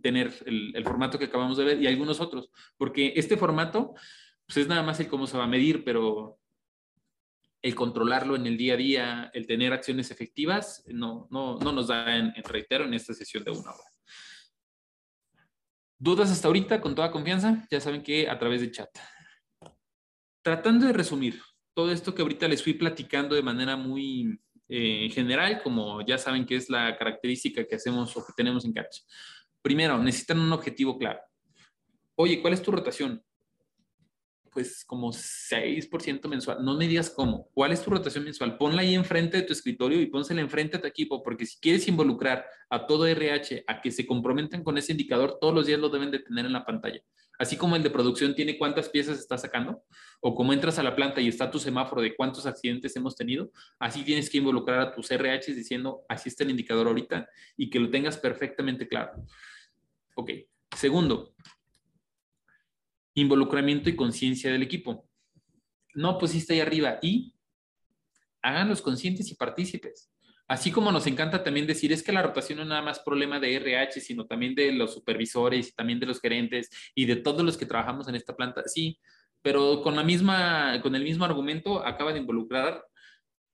[0.01, 3.93] tener el, el, formato que acabamos de ver y algunos otros, porque este formato
[4.45, 6.39] pues es nada más el cómo se va a medir, pero
[7.63, 11.87] el controlarlo en el día a día, el tener acciones efectivas, no, no, no nos
[11.87, 13.89] da en, reitero en esta sesión de una hora.
[15.97, 16.81] ¿Dudas hasta ahorita?
[16.81, 18.89] Con toda confianza, ya saben que a través de chat.
[20.43, 21.41] Tratando de resumir
[21.73, 24.39] todo esto que ahorita les fui platicando de manera muy
[24.69, 28.73] eh, general, como ya saben que es la característica que hacemos o que tenemos en
[28.73, 28.99] Catch.
[29.61, 31.19] Primero, necesitan un objetivo claro.
[32.15, 33.23] Oye, ¿cuál es tu rotación?
[34.53, 36.63] pues como 6% mensual.
[36.63, 37.49] No me digas cómo.
[37.53, 38.57] ¿Cuál es tu rotación mensual?
[38.57, 41.87] Ponla ahí enfrente de tu escritorio y pónsela enfrente de tu equipo, porque si quieres
[41.87, 45.89] involucrar a todo RH a que se comprometen con ese indicador, todos los días lo
[45.89, 47.01] deben de tener en la pantalla.
[47.39, 49.83] Así como el de producción tiene cuántas piezas está sacando,
[50.21, 53.51] o como entras a la planta y está tu semáforo de cuántos accidentes hemos tenido,
[53.79, 57.27] así tienes que involucrar a tus RH diciendo, así está el indicador ahorita,
[57.57, 59.13] y que lo tengas perfectamente claro.
[60.15, 60.31] Ok.
[60.75, 61.35] Segundo,
[63.15, 65.07] involucramiento y conciencia del equipo.
[65.95, 67.35] No pusiste ahí arriba y
[68.41, 70.12] háganlos conscientes y partícipes.
[70.47, 73.39] Así como nos encanta también decir, es que la rotación no es nada más problema
[73.39, 77.43] de RH, sino también de los supervisores y también de los gerentes y de todos
[77.43, 78.63] los que trabajamos en esta planta.
[78.65, 78.99] Sí,
[79.41, 82.83] pero con la misma, con el mismo argumento acaba de involucrar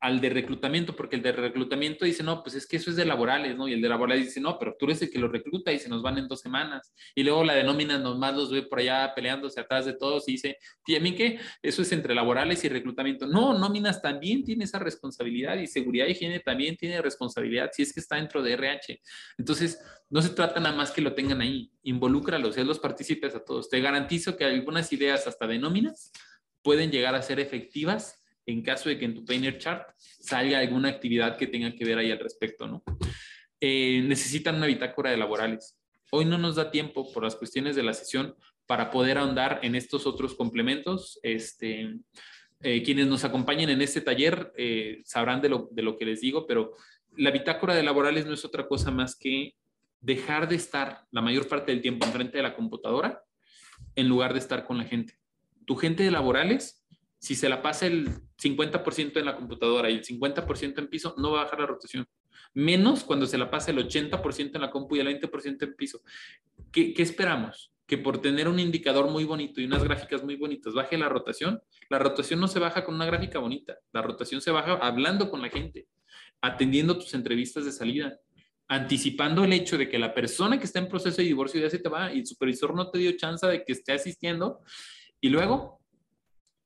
[0.02, 3.06] al de reclutamiento, porque el de reclutamiento dice, no, pues es que eso es de
[3.06, 3.68] laborales, ¿no?
[3.68, 5.90] Y el de laborales dice, no, pero tú eres el que lo recluta y se
[5.90, 6.94] nos van en dos semanas.
[7.16, 10.34] Y luego la de nómina nomás los ve por allá peleándose atrás de todos y
[10.34, 11.40] dice, ¿y a mí qué?
[11.62, 13.28] Eso es entre laborales y reclutamiento.
[13.28, 17.94] No, nóminas también tiene esa responsabilidad y seguridad y higiene también tiene responsabilidad si es
[17.94, 19.02] que está dentro de RH.
[19.38, 23.44] Entonces, no se trata nada más que lo tengan ahí, involúcralos, es los partícipes a
[23.44, 23.70] todos.
[23.70, 26.12] Te garantizo que algunas ideas hasta de nóminas
[26.62, 30.90] pueden llegar a ser efectivas en caso de que en tu Painter Chart salga alguna
[30.90, 32.84] actividad que tenga que ver ahí al respecto, ¿no?
[33.62, 35.78] Eh, necesitan una bitácora de laborales.
[36.12, 38.36] Hoy no nos da tiempo por las cuestiones de la sesión
[38.66, 41.20] para poder ahondar en estos otros complementos.
[41.24, 41.96] Este,
[42.62, 46.22] eh, quienes nos acompañen en este taller eh, sabrán de lo, de lo que les
[46.22, 46.76] digo, pero
[47.16, 49.56] la bitácora de laborales no es otra cosa más que
[50.02, 53.24] dejar de estar la mayor parte del tiempo enfrente de la computadora
[53.96, 55.20] en lugar de estar con la gente.
[55.66, 56.79] Tu gente de laborales
[57.20, 58.10] si se la pasa el
[58.42, 62.08] 50% en la computadora y el 50% en piso, no va a bajar la rotación.
[62.54, 66.02] Menos cuando se la pasa el 80% en la compu y el 20% en piso.
[66.72, 67.72] ¿Qué, ¿Qué, esperamos?
[67.86, 71.62] Que por tener un indicador muy bonito y unas gráficas muy bonitas baje la rotación.
[71.90, 73.78] La rotación no se baja con una gráfica bonita.
[73.92, 75.88] La rotación se baja hablando con la gente,
[76.42, 78.18] atendiendo tus entrevistas de salida,
[78.70, 81.80] anticipando el hecho de que la persona que está en proceso de divorcio ya se
[81.80, 84.62] te va y el supervisor no te dio chance de que esté asistiendo.
[85.20, 85.79] Y luego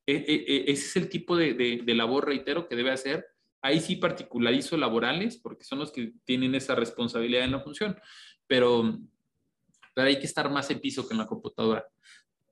[0.06, 3.26] ese es el tipo de, labor, reitero, que debe hacer
[3.66, 7.98] Ahí sí particularizo laborales, porque son los que tienen esa responsabilidad en la función,
[8.46, 9.00] pero,
[9.96, 11.88] pero hay que estar más en piso que en la computadora.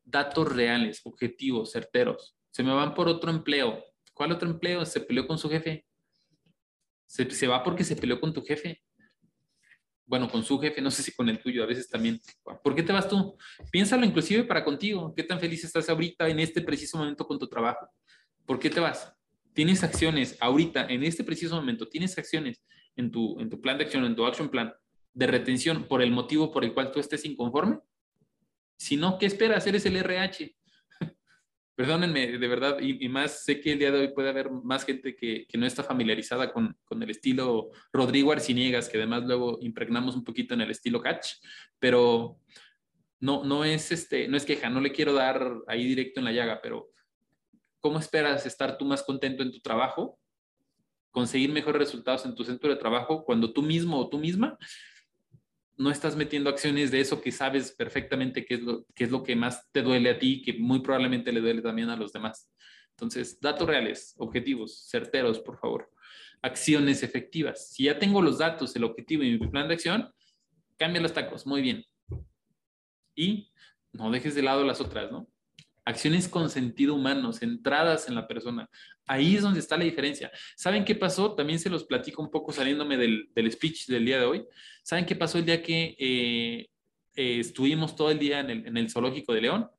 [0.06, 2.38] Datos reales, objetivos, certeros.
[2.52, 3.84] Se me van por otro empleo.
[4.14, 4.86] ¿Cuál otro empleo?
[4.86, 5.86] Se peleó con su jefe.
[7.08, 8.82] Se, se va porque se peleó con tu jefe
[10.06, 12.20] bueno, con su jefe, no sé si con el tuyo, a veces también.
[12.64, 13.38] ¿Por qué te vas tú?
[13.72, 15.14] Piénsalo inclusive para contigo.
[15.16, 17.88] ¿Qué tan feliz estás ahorita en este preciso momento con tu trabajo?
[18.46, 19.14] ¿Por qué te vas?
[19.54, 22.64] Tienes acciones ahorita, en este preciso momento, tienes acciones
[22.96, 24.74] en tu, en tu plan de acción, en tu action plan
[25.14, 27.80] de retención por el motivo por el cual tú estés inconforme.
[28.78, 29.68] Si no, ¿qué esperas?
[29.68, 30.56] Eres el RH.
[31.76, 35.16] Perdónenme, de verdad, y, más sé que el día de hoy puede haber más gente
[35.16, 40.54] que, no está familiarizada con, el estilo Rodrigo Arciniegas, que además luego impregnamos un poquito
[40.54, 41.36] en el estilo catch,
[41.80, 42.38] pero
[43.20, 46.34] no, no, es este, no es queja, no le quiero dar ahí directo en la
[46.34, 46.92] llaga, pero
[47.80, 50.20] ¿cómo esperas estar tú más contento en tu trabajo?
[51.10, 54.58] Conseguir mejores resultados en tu centro de trabajo cuando tú mismo o tú misma
[55.78, 59.36] no estás metiendo acciones de eso que sabes perfectamente qué es lo, es lo que
[59.36, 62.50] más te duele a ti, que muy probablemente le duele también a los demás.
[62.92, 65.90] Entonces, datos reales, objetivos, certeros, por favor.
[66.42, 67.72] Acciones efectivas.
[67.72, 70.12] Si ya tengo los datos, el objetivo y mi plan de acción,
[70.78, 71.86] cambia los tacos, muy bien.
[73.16, 73.52] Y
[73.92, 75.28] no dejes de lado las otras, ¿no?
[75.84, 78.70] Acciones con sentido humano, centradas en la persona.
[79.08, 80.32] Ahí es donde está la diferencia.
[80.56, 81.34] ¿Saben qué pasó?
[81.34, 84.46] También se los platico un poco saliéndome del, speech del día de hoy.
[84.84, 86.70] ¿Saben qué pasó el día que eh,
[87.16, 89.70] eh, estuvimos todo el día en el, en el zoológico de León?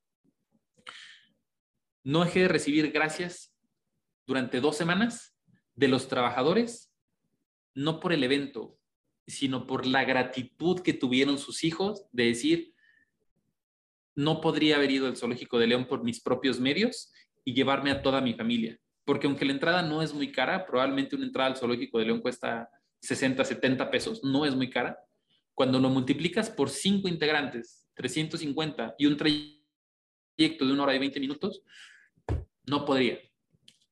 [2.04, 3.54] No dejé de recibir gracias
[4.26, 5.36] durante dos semanas
[5.74, 6.92] de los trabajadores,
[7.74, 8.76] no por el evento,
[9.26, 12.71] sino por la gratitud que tuvieron sus hijos de decir,
[14.14, 17.12] no podría haber ido al zoológico de León por mis propios medios
[17.44, 18.78] y llevarme a toda mi familia.
[19.04, 22.20] Porque aunque la entrada no es muy cara, probablemente una entrada al zoológico de León
[22.20, 22.68] cuesta
[23.00, 24.98] 60, 70 pesos, no es muy cara.
[25.54, 31.20] Cuando lo multiplicas por cinco integrantes, 350 y un trayecto de una hora y 20
[31.20, 31.62] minutos,
[32.66, 33.18] no podría.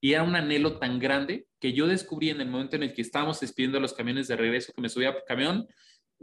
[0.00, 3.02] Y era un anhelo tan grande que yo descubrí en el momento en el que
[3.02, 5.68] estábamos despidiendo los camiones de regreso, que me subía a camión,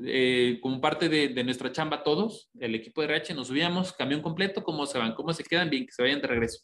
[0.04, 4.64] eh, como parte de, nuestra chamba todos, el equipo de RH, nos subíamos, camión completo,
[4.64, 6.64] cómo se van, cómo se quedan bien, que se vayan de regreso.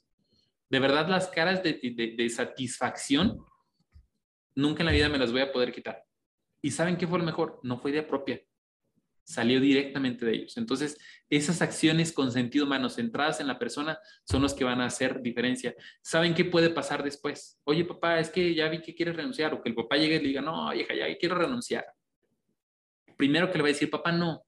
[0.70, 1.80] De verdad, las caras de,
[2.16, 3.40] de, satisfacción,
[4.56, 6.04] nunca en la vida me las voy a poder quitar.
[6.62, 7.60] ¿Y saben qué fue lo mejor?
[7.64, 8.40] No fue idea propia,
[9.24, 10.58] salió directamente de ellos.
[10.58, 10.98] Entonces,
[11.30, 15.22] esas acciones con sentido humano, centradas en la persona, son los que van a hacer
[15.22, 15.76] diferencia.
[16.04, 17.60] ¿Saben qué puede pasar después?
[17.64, 20.20] Oye, papá, es que ya vi que quieres renunciar, o que el papá llegue y
[20.20, 21.86] le diga, no, hija, ya quiero renunciar
[23.18, 24.46] primero que le va a decir, papá, no.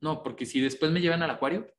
[0.00, 1.72] No, porque si después me llevan al acuario,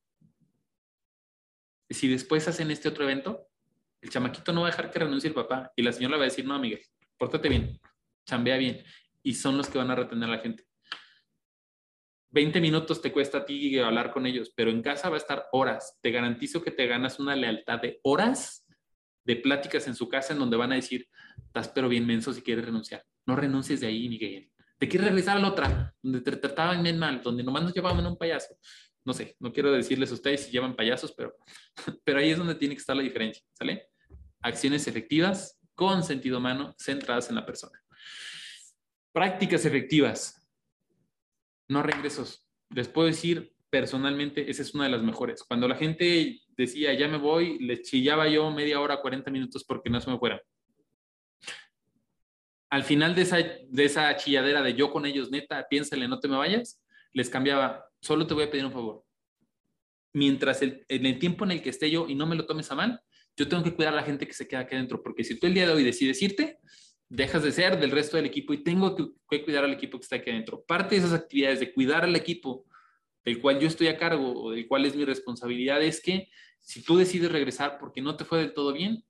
[1.89, 3.47] si después hacen este otro evento,
[4.01, 5.71] el chamaquito no va a dejar que renuncie el papá.
[5.75, 6.81] Y la señora le va a decir, no, Miguel,
[7.17, 7.79] pórtate bien,
[8.25, 8.83] chambea bien.
[9.21, 10.65] Y son los que van a retener a la gente.
[12.31, 15.47] 20 minutos te cuesta a ti hablar con ellos, pero en casa va a estar
[15.51, 15.99] horas.
[16.01, 18.65] Te garantizo que te ganas una lealtad de horas
[19.23, 21.07] de pláticas en su casa en donde van a decir,
[21.45, 23.05] estás pero bien menso si quieres renunciar.
[23.25, 24.52] No renuncies de ahí, Miguel
[24.83, 28.05] te quieres regresar a la otra, donde te trataban bien mal, donde nomás nos llevaban
[28.05, 28.57] un payaso.
[29.05, 31.37] No sé, no quiero decirles a ustedes si llevan payasos, pero,
[32.03, 33.87] pero ahí es donde tiene que estar la diferencia, ¿sale?
[34.41, 37.81] Acciones efectivas con sentido humano centradas en la persona.
[39.13, 40.45] Prácticas efectivas.
[41.69, 42.45] No regresos.
[42.69, 45.43] Les puedo decir personalmente, esa es una de las mejores.
[45.43, 49.89] Cuando la gente decía, ya me voy, les chillaba yo media hora, 40 minutos porque
[49.89, 50.41] no se me fueran
[52.73, 56.27] al final de esa, de esa chilladera de yo con ellos, neta, piénsale, no te
[56.27, 59.03] me vayas, les cambiaba, solo te voy a pedir un favor.
[60.11, 62.71] Mientras el, en el tiempo en el que esté yo y no me lo tomes
[62.71, 62.99] a mal,
[63.37, 65.45] yo tengo que cuidar a la gente que se queda aquí adentro, porque si tú
[65.45, 66.57] el día de hoy decides irte,
[67.09, 70.05] dejas de ser del resto del equipo y tengo que, que cuidar al equipo que
[70.05, 70.63] está aquí adentro.
[70.65, 72.65] Parte de esas actividades de cuidar al equipo
[73.23, 76.27] del cual yo estoy a cargo o del cual es mi responsabilidad es que
[76.59, 79.03] si tú decides regresar porque no te fue del todo bien,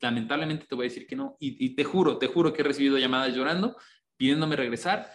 [0.00, 1.36] lamentablemente te voy a decir que no.
[1.40, 3.76] Y, te juro, te juro que he recibido llamadas llorando,
[4.16, 5.10] pidiéndome regresar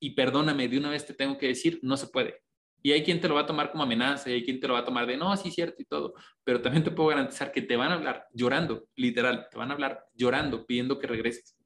[0.00, 2.42] y perdóname, de una vez te tengo que decir, no se puede.
[2.82, 4.74] Y hay quien te lo va a tomar como amenaza, y hay quien te lo
[4.74, 6.14] va a tomar de, no, sí, cierto y todo.
[6.42, 9.74] Pero también te puedo garantizar que te van a hablar llorando, literal, te van a
[9.74, 11.56] hablar llorando, pidiendo que regreses.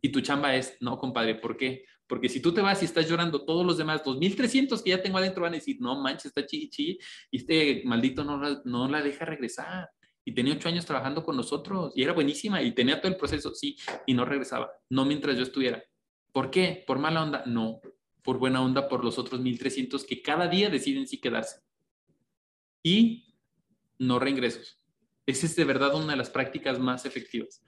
[0.00, 1.84] Y tu chamba es, no, compadre, ¿por qué?
[2.08, 5.18] Porque si tú te vas y estás llorando, todos los demás, 2.300 que ya tengo
[5.18, 6.98] adentro van a decir, no manches, está chichi,
[7.30, 9.88] y este maldito no, no la deja regresar
[10.26, 13.54] y tenía ocho años trabajando con nosotros y era buenísima y tenía todo el proceso,
[13.54, 15.84] sí, y no regresaba, no mientras yo estuviera.
[16.32, 16.82] ¿Por qué?
[16.84, 17.44] ¿Por mala onda?
[17.46, 17.80] No,
[18.24, 21.60] por buena onda, por los otros 1.300 que cada día deciden sí quedarse.
[22.82, 23.36] Y
[24.00, 24.82] no reingresos.
[25.26, 27.62] Esa es de verdad una de las prácticas más efectivas.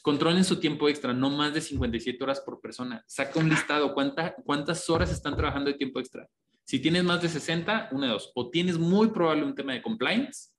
[0.00, 3.04] Controlen su tiempo extra, no más de 57 horas por persona.
[3.08, 6.28] Saca un listado, ¿cuánta, cuántas horas están trabajando de tiempo extra.
[6.62, 8.30] Si tienes más de 60, una de dos.
[8.36, 10.53] O tienes muy probable un tema de compliance,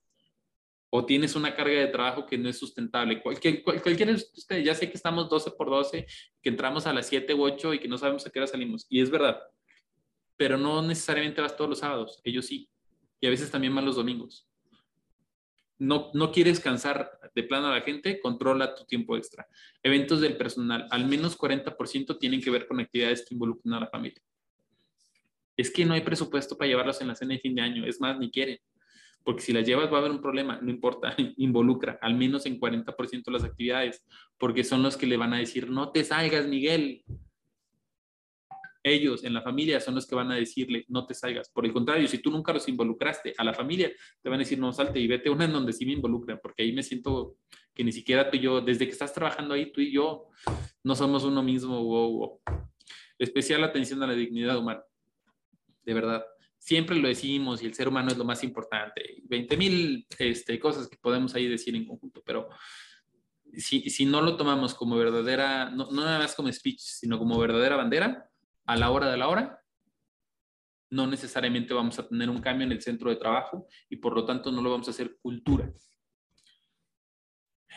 [0.95, 3.21] o tienes una carga de trabajo que no es sustentable.
[3.21, 6.05] Cualquier, cualquiera de ustedes, ya sé que estamos 12 por 12,
[6.41, 8.85] que entramos a las 7 u 8 y que no sabemos a qué hora salimos.
[8.89, 9.39] Y es verdad,
[10.37, 12.69] pero no necesariamente vas todos los sábados, ellos sí.
[13.21, 14.47] Y a veces también van los domingos
[15.77, 19.47] no, no quieres cansar de plano a la gente, controla tu tiempo extra.
[19.83, 23.87] Eventos del personal, al menos 40% tienen que ver con actividades que involucran a la
[23.87, 24.21] familia.
[25.57, 27.99] Es que no hay presupuesto para llevarlos en la cena de fin de año, es
[27.99, 28.59] más, ni quieren.
[29.25, 32.59] Porque si las llevas va a haber un problema, no importa, involucra al menos en
[32.59, 34.05] 40% de las actividades,
[34.37, 37.03] porque son los que le van a decir, no te salgas, Miguel,
[38.83, 41.49] ellos en la familia son los que van a decirle, no te salgas.
[41.49, 44.59] Por el contrario, si tú nunca los involucraste a la familia, te van a decir,
[44.59, 47.37] no salte y vete una en donde sí me involucran, porque ahí me siento
[47.73, 50.29] que ni siquiera tú y yo, desde que estás trabajando ahí, tú y yo
[50.83, 52.39] no somos uno mismo.
[53.17, 54.83] Especial atención a la dignidad humana.
[55.83, 56.23] De verdad.
[56.65, 59.21] Siempre lo decimos y el ser humano es lo más importante.
[59.25, 62.49] 20 mil este, cosas que podemos ahí decir en conjunto, pero
[63.53, 67.37] si, si no lo tomamos como verdadera, no, no nada más como speech, sino como
[67.37, 68.31] verdadera bandera,
[68.65, 69.59] a la hora de la hora,
[70.89, 74.25] no necesariamente vamos a tener un cambio en el centro de trabajo y por lo
[74.25, 75.71] tanto no lo vamos a hacer cultura.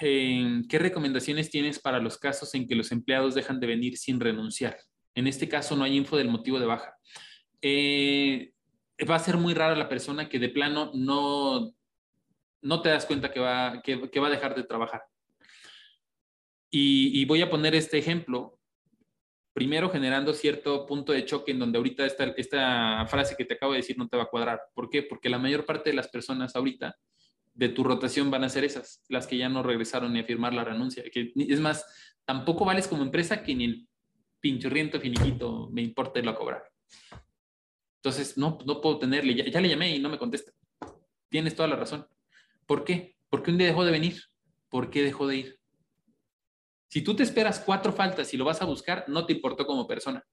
[0.01, 4.78] ¿Qué recomendaciones tienes para los casos en que los empleados dejan de venir sin renunciar?
[5.14, 6.97] En este caso no hay info del motivo de baja.
[7.61, 8.55] Eh,
[9.09, 11.72] va a ser muy rara la persona que de plano no,
[12.62, 15.03] no te das cuenta que va, que, va a dejar de trabajar.
[16.70, 18.59] y, voy a poner este ejemplo
[19.59, 23.72] primero generando cierto punto de choque en donde ahorita esta, esta frase que te acabo
[23.72, 24.61] de decir no te va a cuadrar.
[24.72, 25.03] ¿Por qué?
[25.03, 26.96] Porque la mayor parte de las personas ahorita
[27.55, 30.55] de tu rotación van a ser esas, las que ya no regresaron ni a firmar
[30.55, 31.03] la renuncia.
[31.12, 31.84] Que, es más,
[32.24, 33.88] tampoco vales como empresa que ni el
[34.38, 36.62] pinchurriento finiquito me importa irlo a cobrar.
[37.99, 40.53] Entonces, no, no puedo tenerle, ya, le llamé y no me contesta.
[41.28, 42.07] Tienes toda la razón.
[42.64, 43.16] ¿Por qué?
[43.28, 44.22] Porque un día dejó de venir.
[44.68, 45.61] ¿Por qué dejó de ir?
[46.88, 49.86] Si tú te esperas cuatro faltas y lo vas a buscar, no te importó como
[49.86, 50.24] persona.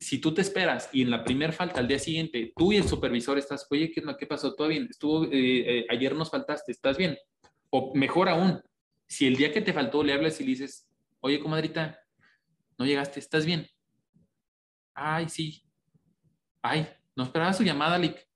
[0.00, 2.86] Si tú te esperas y en la primera falta al día siguiente tú y el
[2.86, 4.54] supervisor estás, oye, ¿qué, qué pasó?
[4.54, 4.88] ¿Todo bien?
[4.90, 7.16] Estuvo, eh, eh, ayer nos faltaste, ¿estás bien?
[7.70, 8.60] O mejor aún,
[9.06, 10.86] si el día que te faltó le hablas y le dices,
[11.20, 11.98] oye, comadrita,
[12.76, 13.66] no llegaste, ¿estás bien?
[14.94, 15.62] Ay, sí.
[16.62, 18.26] Ay, no esperaba su llamada, Lick.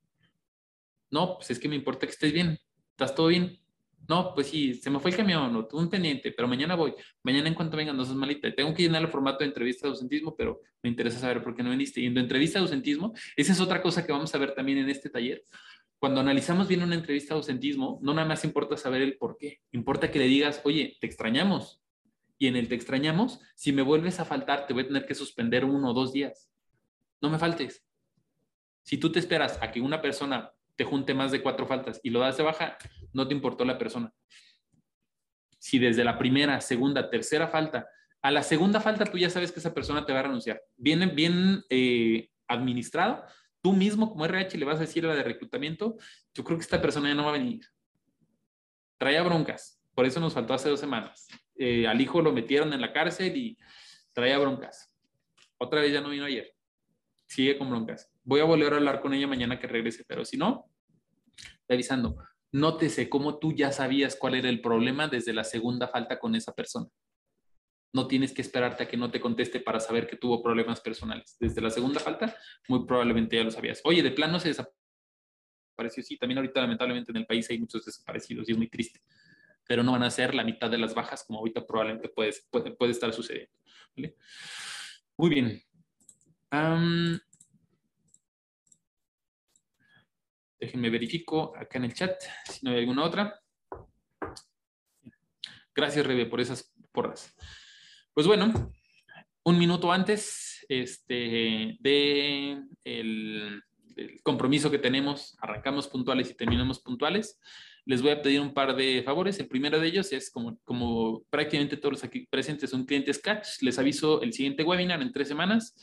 [1.11, 2.59] No, pues es que me importa que estés bien.
[2.91, 3.59] ¿Estás todo bien?
[4.07, 6.95] No, pues sí, se me fue el camión, o tuve un pendiente, pero mañana voy.
[7.23, 8.53] Mañana en cuanto vengan, no seas malita.
[8.53, 11.61] Tengo que llenar el formato de entrevista de docentismo, pero me interesa saber por qué
[11.61, 12.01] no viniste.
[12.01, 14.79] Y en tu entrevista de docentismo, esa es otra cosa que vamos a ver también
[14.79, 15.43] en este taller.
[15.99, 19.59] Cuando analizamos bien una entrevista de docentismo, no nada más importa saber el por qué.
[19.71, 21.83] Importa que le digas, oye, te extrañamos.
[22.39, 25.13] Y en el te extrañamos, si me vuelves a faltar, te voy a tener que
[25.13, 26.48] suspender uno o dos días.
[27.21, 27.85] No me faltes.
[28.83, 32.09] Si tú te esperas a que una persona te junte más de cuatro faltas y
[32.09, 32.77] lo das de baja,
[33.13, 34.13] no te importó la persona.
[35.59, 37.87] Si desde la primera, segunda, tercera falta,
[38.21, 40.61] a la segunda falta tú ya sabes que esa persona te va a renunciar.
[40.77, 43.25] Bien, bien eh, administrado,
[43.61, 45.97] tú mismo como RH le vas a decir a la de reclutamiento,
[46.33, 47.61] yo creo que esta persona ya no va a venir.
[48.97, 51.27] Traía broncas, por eso nos faltó hace dos semanas.
[51.55, 53.57] Eh, al hijo lo metieron en la cárcel y
[54.13, 54.93] traía broncas.
[55.57, 56.53] Otra vez ya no vino ayer.
[57.29, 58.11] Sigue con broncas.
[58.23, 60.65] Voy a volver a hablar con ella mañana que regrese, pero si no,
[61.69, 62.17] avisando,
[62.51, 66.55] nótese cómo tú ya sabías cuál era el problema desde la segunda falta con esa
[66.55, 66.87] persona.
[67.93, 71.37] No tienes que esperarte a que no te conteste para saber que tuvo problemas personales.
[71.39, 72.35] Desde la segunda falta,
[72.67, 73.81] muy probablemente ya lo sabías.
[73.83, 76.03] Oye, de plano se desapareció.
[76.03, 79.01] Sí, también ahorita lamentablemente en el país hay muchos desaparecidos y es muy triste.
[79.67, 82.91] Pero no van a ser la mitad de las bajas como ahorita probablemente puede, puede,
[82.91, 83.53] estar sucediendo.
[85.15, 85.68] Muy bien.
[90.59, 93.39] Déjenme verifico acá en el chat si no hay alguna otra.
[95.73, 97.33] Gracias, Rebe, por esas porras.
[98.13, 98.73] Pues bueno,
[99.43, 103.63] un minuto antes este, de el,
[104.23, 107.39] compromiso que tenemos, arrancamos puntuales y terminamos puntuales.
[107.85, 109.39] Les voy a pedir un par de favores.
[109.39, 113.61] El primero de ellos es, como, como prácticamente todos los aquí presentes son clientes Catch,
[113.61, 115.75] les aviso el siguiente webinar en tres semanas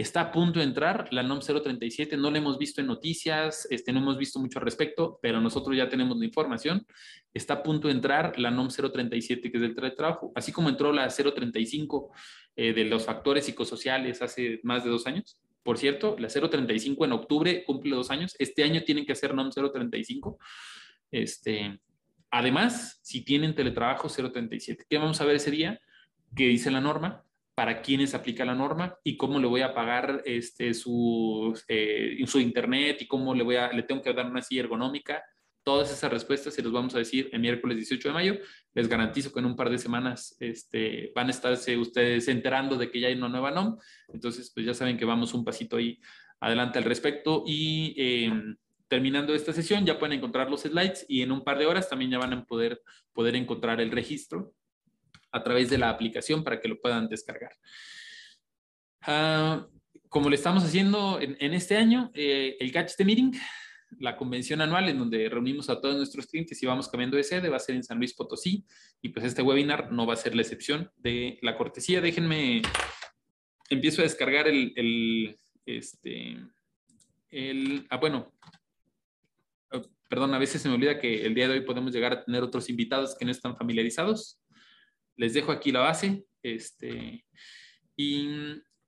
[0.00, 3.92] Está a punto de entrar la NOM 037, no la hemos visto en noticias, este,
[3.92, 6.86] no hemos visto mucho al respecto, pero nosotros ya tenemos la información.
[7.34, 10.90] Está a punto de entrar la NOM 037, que es del trabajo, así como entró
[10.90, 12.12] la 035
[12.56, 15.38] eh, de los factores psicosociales hace más de dos años.
[15.62, 18.34] Por cierto, la 035 en octubre cumple dos años.
[18.38, 20.38] Este año tienen que hacer NOM 035.
[21.10, 21.78] Este,
[22.30, 25.78] además, si tienen teletrabajo 037, ¿qué vamos a ver ese día?
[26.34, 27.22] ¿Qué dice la norma?
[27.60, 32.40] Para quiénes aplica la norma y cómo le voy a pagar este, su, eh, su
[32.40, 35.22] internet y cómo le, voy a, le tengo que dar una silla ergonómica.
[35.62, 38.38] Todas esas respuestas se los vamos a decir el miércoles 18 de mayo.
[38.72, 42.90] Les garantizo que en un par de semanas este, van a estarse ustedes enterando de
[42.90, 43.76] que ya hay una nueva NOM.
[44.08, 46.00] Entonces, pues ya saben que vamos un pasito ahí
[46.40, 47.44] adelante al respecto.
[47.46, 48.56] Y em,
[48.88, 52.10] terminando esta sesión ya pueden encontrar los slides y en un par de horas también
[52.10, 52.80] ya van a poder,
[53.12, 54.54] poder encontrar el registro
[55.32, 57.52] a través de la aplicación para que lo puedan descargar.
[59.02, 59.66] Ah,
[60.08, 63.32] como le estamos haciendo en, este año, eh, el Catch the Meeting,
[63.98, 67.48] la convención anual en donde reunimos a todos nuestros clientes y vamos cambiando de sede,
[67.48, 68.64] va a ser en San Luis Potosí
[69.02, 72.00] y pues este webinar no va a ser la excepción de la cortesía.
[72.00, 72.62] Déjenme,
[73.68, 76.36] empiezo a descargar el, el este,
[77.30, 78.32] el, ah, bueno,
[79.72, 82.24] oh, perdón, a veces se me olvida que el día de hoy podemos llegar a
[82.24, 84.40] tener otros invitados que no están familiarizados
[85.20, 86.24] les dejo aquí la base.
[86.42, 87.24] Este,
[87.94, 88.28] y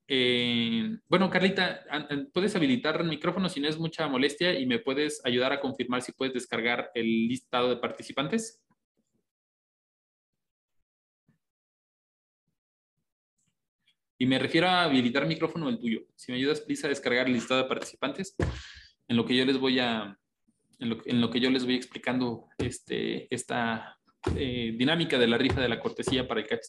[0.09, 1.85] eh, bueno, Carlita,
[2.33, 6.01] puedes habilitar el micrófono si no es mucha molestia y me puedes ayudar a confirmar
[6.01, 8.62] si puedes descargar el listado de participantes.
[14.18, 16.01] Y me refiero a habilitar micrófono el tuyo.
[16.14, 18.35] Si me ayudas, please, a descargar el listado de participantes,
[19.09, 20.16] en lo que yo les voy a,
[20.78, 23.99] en lo, que yo les voy explicando este, esta,
[24.37, 26.66] eh, dinámica de la rifa de la cortesía para el Catch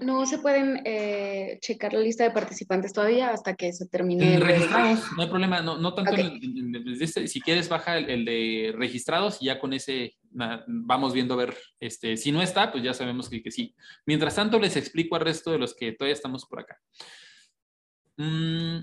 [0.00, 4.38] No se pueden eh, checar la lista de participantes todavía hasta que se termine.
[4.38, 6.12] registrados, no hay problema, no, no tanto
[7.00, 11.56] este, si quieres baja el, de registrados y ya con ese vamos viendo a ver,
[11.80, 13.74] este, si no está, pues ya sabemos que, que sí.
[14.06, 16.78] Mientras tanto les explico al resto de los que todavía estamos por acá.
[18.16, 18.82] Mm,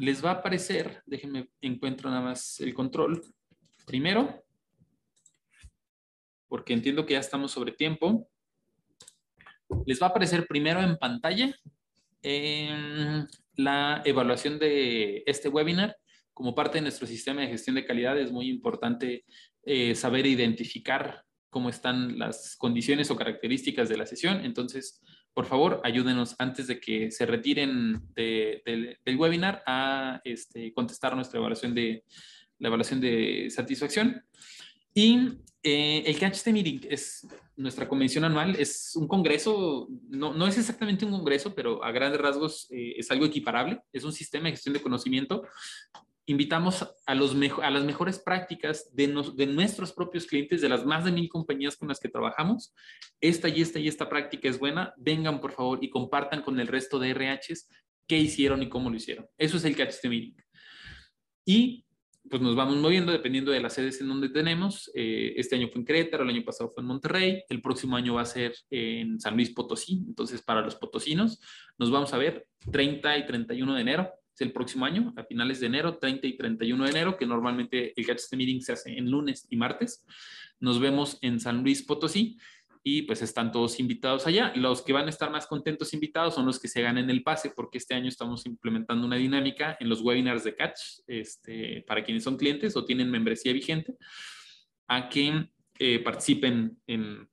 [0.00, 3.22] les va a aparecer, déjenme encuentro nada más el control,
[3.86, 4.42] primero,
[6.48, 8.26] porque entiendo que ya estamos sobre tiempo,
[9.84, 11.54] les va a aparecer primero en pantalla
[12.22, 13.26] em,
[13.56, 15.96] la evaluación de este webinar.
[16.32, 19.26] Como parte de nuestro sistema de gestión de calidad es muy importante
[19.64, 24.46] eh, saber identificar cómo están las condiciones o características de la sesión.
[24.46, 25.02] Entonces,
[25.34, 31.74] por favor, ayúdenos antes de que se retiren del webinar a este, contestar nuestra evaluación
[31.74, 32.04] de,
[32.58, 34.22] la evaluación de satisfacción.
[34.94, 37.26] Y eh, el Catch the Meeting es
[37.56, 42.20] nuestra convención anual, es un congreso, no, no es exactamente un congreso, pero a grandes
[42.20, 45.42] rasgos eh, es algo equiparable, es un sistema de gestión de conocimiento
[46.30, 47.34] invitamos a, las
[47.84, 51.98] mejores prácticas de, de, nuestros propios clientes, de las más de mil compañías con las
[51.98, 52.72] que trabajamos.
[53.20, 54.94] Esta y esta y esta práctica es buena.
[54.96, 57.68] Vengan, por favor, y compartan con el resto de RHs
[58.06, 59.26] qué hicieron y cómo lo hicieron.
[59.36, 60.36] Eso es el Catch the Meeting.
[61.44, 61.84] Y
[62.28, 64.88] pues nos vamos moviendo dependiendo de las sedes en donde tenemos.
[64.94, 68.14] Eh, este año fue en Querétaro, el año pasado fue en Monterrey, el próximo año
[68.14, 70.04] va a ser en San Luis Potosí.
[70.06, 71.40] Entonces, para los potosinos,
[71.76, 75.66] nos vamos a ver 30 y 31 de enero el próximo año, a finales de
[75.66, 79.46] enero, 30 y 31 de enero, que normalmente el Catch Meeting se hace en lunes
[79.50, 80.06] y martes.
[80.58, 82.38] Nos vemos en San Luis Potosí
[82.82, 84.52] y pues están todos invitados allá.
[84.56, 87.50] Los que van a estar más contentos invitados son los que se ganen el pase,
[87.50, 92.24] porque este año estamos implementando una dinámica en los webinars de Catch, este, para quienes
[92.24, 93.96] son clientes o tienen membresía vigente,
[94.88, 97.28] a que eh, participen en...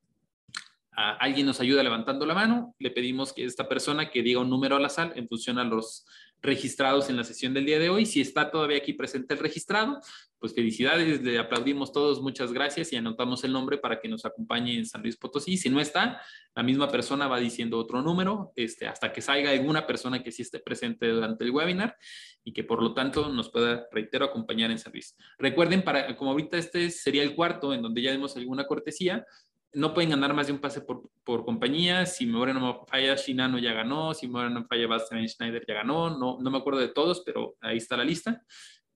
[0.92, 4.76] alguien nos ayuda levantando la mano, le pedimos que esta persona que diga un número
[4.76, 6.06] al azar en función a los
[6.42, 8.06] registrados en la sesión del día de hoy.
[8.06, 10.00] Si está todavía aquí presente el registrado,
[10.40, 14.78] pues felicidades, le aplaudimos todos, muchas gracias y anotamos el nombre para que nos acompañe
[14.78, 15.58] en San Luis Potosí.
[15.58, 16.22] Si no está,
[16.56, 20.44] la misma persona va diciendo otro número este, hasta que salga alguna persona que sí
[20.44, 21.98] esté presente durante el webinar
[22.44, 25.16] y que por lo tanto nos pueda, reitero, acompañar en San Luis.
[25.40, 29.26] Recuerden, para, como ahorita este sería el cuarto en donde ya demos alguna cortesía,
[29.74, 32.06] no pueden ganar más de un pase por, por compañía.
[32.06, 34.14] Si me no me falla, Shinano ya ganó.
[34.14, 36.10] Si me no falla, Bastian Schneider ya ganó.
[36.10, 38.44] No, no me acuerdo de todos, pero ahí está la lista.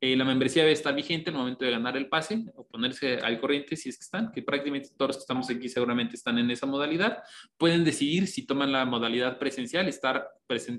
[0.03, 3.19] Eh, la membresía debe estar vigente en el momento de ganar el pase o ponerse
[3.19, 6.39] al corriente si es que están, que prácticamente todos los que estamos aquí seguramente están
[6.39, 7.19] en esa modalidad.
[7.55, 10.27] Pueden decidir si toman la modalidad presencial, estar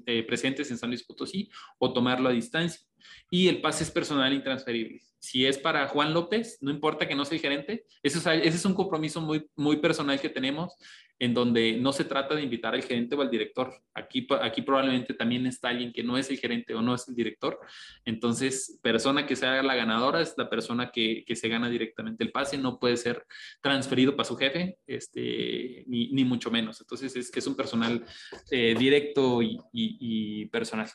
[0.07, 1.49] eh, presentes en San Luis Potosí
[1.79, 2.83] o tomarlo a distancia.
[3.31, 7.25] Y el pase es personal intransferible si es para Juan López, no importa que no
[7.25, 9.20] sea el gerente, ese es, ese es un compromiso
[9.55, 10.75] muy personal que tenemos,
[11.23, 13.73] en donde no se trata de invitar al gerente o al director.
[13.95, 17.14] Aquí, aquí probablemente también está alguien que no es el gerente o no es el
[17.14, 17.61] director.
[18.05, 22.33] Entonces, persona que sea la ganadora es la persona que, que se gana directamente el
[22.33, 23.25] pase, no puede ser
[23.61, 26.81] transferido para su jefe, este, ni, ni mucho menos.
[26.81, 28.05] Entonces, es, es un personal
[28.51, 30.89] eh, directo y, y, personal.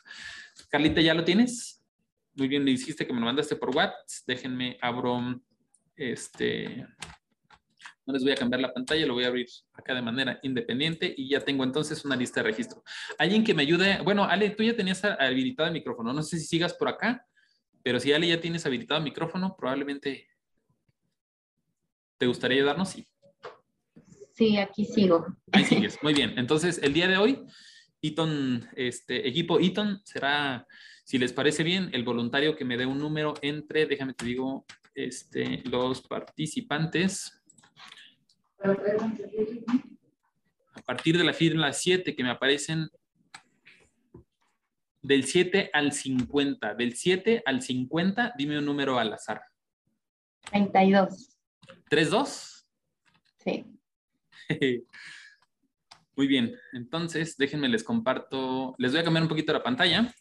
[0.68, 1.82] Carlita, ¿ya lo tienes?
[2.34, 4.26] muy bien, le dijiste que me lo mandaste por WhatsApp.
[4.26, 5.40] Déjenme abro
[5.96, 6.86] este.
[8.08, 11.14] No les voy a cambiar la pantalla, lo voy a abrir acá de manera independiente
[11.14, 12.82] y ya tengo entonces una lista de registro.
[13.18, 14.00] Alguien que me ayude.
[14.02, 16.14] Bueno, Ale, tú ya tenías habilitado el micrófono.
[16.14, 17.26] No sé si sigas por acá,
[17.82, 20.26] pero si Ale ya tienes habilitado el micrófono, probablemente
[22.16, 22.88] te gustaría ayudarnos.
[22.88, 23.06] Sí.
[24.32, 25.26] Sí, aquí sigo.
[25.52, 25.98] Ahí sigues.
[26.02, 26.32] Muy bien.
[26.38, 27.44] Entonces, el día de hoy,
[28.00, 30.66] Eaton, este equipo Eaton será
[31.08, 34.66] si les parece bien, el voluntario que me dé un número entre, déjame te digo,
[34.94, 37.37] este, los participantes.
[40.74, 42.88] A partir de la fila 7 que me aparecen
[45.02, 46.74] del 7 al 50.
[46.74, 49.40] Del 7 al 50, dime un número al azar.
[50.50, 51.38] 32.
[51.90, 52.66] ¿32?
[53.38, 53.66] Sí.
[56.16, 60.12] Muy bien, entonces déjenme les comparto, les voy a cambiar un poquito la pantalla.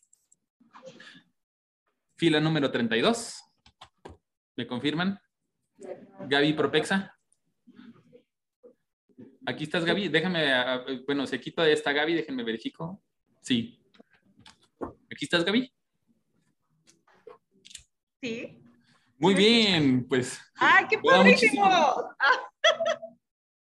[2.18, 3.44] Fila número 32.
[4.56, 5.20] ¿Me confirman?
[6.28, 7.17] Gaby Propexa.
[9.50, 10.10] Aquí estás, Gaby.
[10.10, 10.46] Déjame,
[11.06, 13.02] bueno, se quita esta Gaby, déjenme verifico.
[13.40, 13.80] Sí.
[15.10, 15.74] ¿Aquí estás, Gaby?
[18.22, 18.62] Sí.
[19.18, 20.38] Muy bien, pues.
[20.56, 21.66] ¡Ay, qué padrísimo!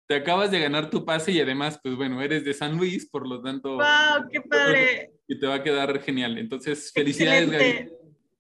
[0.09, 3.25] Te acabas de ganar tu pase y además, pues bueno, eres de San Luis, por
[3.25, 3.77] lo tanto.
[3.77, 5.13] ¡Wow, qué padre!
[5.29, 6.37] Y te va a quedar genial.
[6.37, 7.91] Entonces, felicidades, Gaby.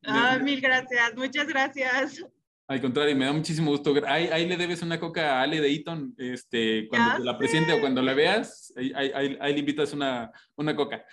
[0.05, 2.25] Ah, mil gracias, muchas gracias.
[2.69, 3.95] Al contrario, me da muchísimo gusto.
[4.07, 7.73] Ahí, ahí le debes una coca a Ale de Eaton, este, cuando te la presente
[7.73, 11.05] o cuando la veas, ahí, ahí, ahí le invitas una, una coca.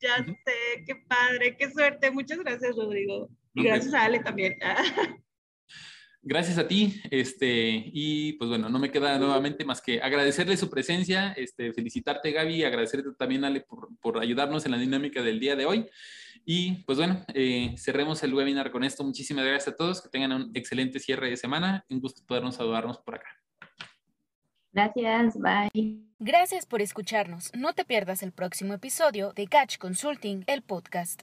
[0.00, 2.10] Ya sé, qué padre, qué suerte.
[2.10, 3.28] Muchas gracias, Rodrigo.
[3.54, 4.56] Y gracias a Ale también.
[6.28, 10.68] Gracias a ti, este, y pues bueno, no me queda nuevamente más que agradecerle su
[10.68, 15.54] presencia, este, felicitarte Gaby, agradecerte también Ale por, por ayudarnos en la dinámica del día
[15.54, 15.86] de hoy.
[16.48, 19.02] Y pues bueno, eh, cerremos el webinar con esto.
[19.02, 21.84] Muchísimas gracias a todos, que tengan un excelente cierre de semana.
[21.90, 23.26] Un gusto podernos saludarnos por acá.
[24.72, 25.98] Gracias, bye.
[26.20, 27.50] Gracias por escucharnos.
[27.54, 31.14] No te pierdas el próximo episodio de Catch Consulting, el podcast.